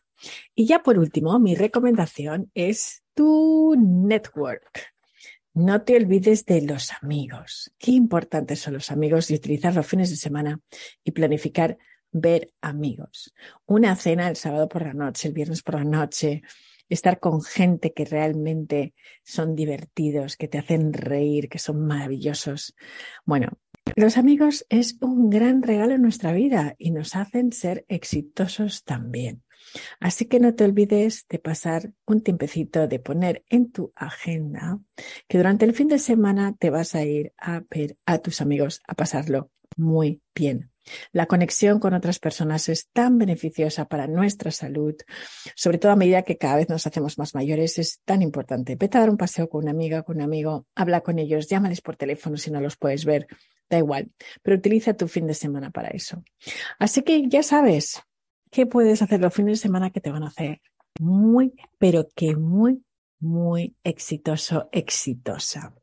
Y 0.53 0.65
ya 0.65 0.83
por 0.83 0.99
último, 0.99 1.39
mi 1.39 1.55
recomendación 1.55 2.51
es 2.53 3.03
tu 3.15 3.75
network. 3.75 4.94
No 5.55 5.83
te 5.83 5.95
olvides 5.95 6.45
de 6.45 6.61
los 6.63 6.91
amigos. 7.01 7.73
Qué 7.77 7.91
importantes 7.91 8.59
son 8.59 8.73
los 8.73 8.91
amigos 8.91 9.31
y 9.31 9.35
utilizar 9.35 9.73
los 9.73 9.87
fines 9.87 10.09
de 10.09 10.17
semana 10.17 10.59
y 11.01 11.11
planificar 11.11 11.77
ver 12.11 12.51
amigos. 12.59 13.33
Una 13.65 13.95
cena 13.95 14.27
el 14.27 14.35
sábado 14.35 14.67
por 14.67 14.81
la 14.81 14.93
noche, 14.93 15.29
el 15.29 15.33
viernes 15.33 15.63
por 15.63 15.75
la 15.75 15.85
noche, 15.85 16.41
estar 16.89 17.21
con 17.21 17.41
gente 17.41 17.93
que 17.93 18.03
realmente 18.03 18.95
son 19.23 19.55
divertidos, 19.55 20.35
que 20.35 20.49
te 20.49 20.57
hacen 20.57 20.91
reír, 20.91 21.47
que 21.47 21.57
son 21.57 21.87
maravillosos. 21.87 22.75
Bueno, 23.23 23.47
los 23.95 24.17
amigos 24.17 24.65
es 24.67 24.97
un 24.99 25.29
gran 25.29 25.63
regalo 25.63 25.93
en 25.93 26.01
nuestra 26.01 26.33
vida 26.33 26.75
y 26.77 26.91
nos 26.91 27.15
hacen 27.15 27.53
ser 27.53 27.85
exitosos 27.87 28.83
también. 28.83 29.44
Así 29.99 30.25
que 30.25 30.39
no 30.39 30.55
te 30.55 30.63
olvides 30.63 31.25
de 31.29 31.39
pasar 31.39 31.91
un 32.05 32.21
tiempecito, 32.21 32.87
de 32.87 32.99
poner 32.99 33.43
en 33.49 33.71
tu 33.71 33.91
agenda 33.95 34.79
que 35.27 35.37
durante 35.37 35.65
el 35.65 35.73
fin 35.73 35.87
de 35.87 35.99
semana 35.99 36.55
te 36.57 36.69
vas 36.69 36.95
a 36.95 37.03
ir 37.03 37.33
a 37.37 37.63
ver 37.69 37.97
a 38.05 38.19
tus 38.19 38.41
amigos 38.41 38.81
a 38.87 38.93
pasarlo 38.95 39.51
muy 39.77 40.21
bien. 40.33 40.71
La 41.11 41.25
conexión 41.25 41.79
con 41.79 41.93
otras 41.93 42.19
personas 42.19 42.69
es 42.69 42.89
tan 42.89 43.17
beneficiosa 43.17 43.87
para 43.87 44.07
nuestra 44.07 44.51
salud, 44.51 44.95
sobre 45.55 45.77
todo 45.79 45.91
a 45.91 45.95
medida 45.95 46.21
que 46.21 46.37
cada 46.37 46.57
vez 46.57 46.69
nos 46.69 46.85
hacemos 46.85 47.17
más 47.17 47.33
mayores, 47.33 47.79
es 47.79 48.01
tan 48.05 48.21
importante. 48.21 48.75
Vete 48.75 48.97
a 48.97 49.01
dar 49.01 49.09
un 49.09 49.17
paseo 49.17 49.49
con 49.49 49.63
una 49.63 49.71
amiga, 49.71 50.03
con 50.03 50.17
un 50.17 50.21
amigo, 50.21 50.67
habla 50.75 51.01
con 51.01 51.17
ellos, 51.17 51.47
llámales 51.47 51.81
por 51.81 51.95
teléfono 51.95 52.37
si 52.37 52.51
no 52.51 52.61
los 52.61 52.77
puedes 52.77 53.03
ver, 53.03 53.27
da 53.69 53.79
igual, 53.79 54.11
pero 54.43 54.57
utiliza 54.57 54.93
tu 54.93 55.07
fin 55.07 55.25
de 55.25 55.33
semana 55.33 55.71
para 55.71 55.89
eso. 55.89 56.23
Así 56.77 57.01
que 57.01 57.27
ya 57.27 57.41
sabes, 57.41 58.03
¿Qué 58.55 58.65
puedes 58.65 59.01
hacer 59.01 59.19
los 59.19 59.33
fines 59.33 59.59
de 59.59 59.63
semana 59.63 59.89
que 59.89 59.99
te 59.99 60.11
van 60.11 60.23
a 60.23 60.27
hacer 60.27 60.61
muy, 60.97 61.55
pero 61.77 62.07
que 62.15 62.37
muy, 62.37 62.85
muy 63.19 63.75
exitoso, 63.83 64.69
exitosa? 64.71 65.73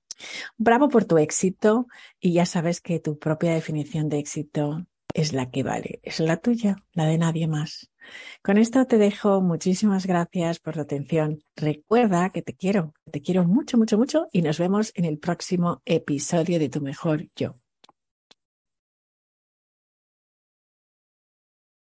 Bravo 0.57 0.89
por 0.89 1.05
tu 1.05 1.19
éxito 1.19 1.87
y 2.19 2.33
ya 2.33 2.47
sabes 2.47 2.81
que 2.81 2.99
tu 2.99 3.19
propia 3.19 3.53
definición 3.53 4.09
de 4.09 4.21
éxito 4.21 4.87
es 5.13 5.35
la 5.35 5.51
que 5.51 5.63
vale, 5.63 6.01
es 6.03 6.19
la 6.21 6.39
tuya, 6.39 6.77
la 6.95 7.05
de 7.05 7.19
nadie 7.19 7.47
más. 7.47 7.91
Con 8.43 8.57
esto 8.57 8.87
te 8.87 8.97
dejo. 8.97 9.43
Muchísimas 9.43 10.07
gracias 10.07 10.59
por 10.59 10.73
tu 10.73 10.81
atención. 10.81 11.45
Recuerda 11.55 12.31
que 12.31 12.41
te 12.41 12.55
quiero, 12.55 12.95
te 13.11 13.21
quiero 13.21 13.45
mucho, 13.45 13.77
mucho, 13.77 13.99
mucho 13.99 14.29
y 14.33 14.41
nos 14.41 14.59
vemos 14.59 14.93
en 14.95 15.05
el 15.05 15.19
próximo 15.19 15.83
episodio 15.85 16.59
de 16.59 16.71
Tu 16.71 16.81
Mejor 16.81 17.29
Yo. 17.37 17.62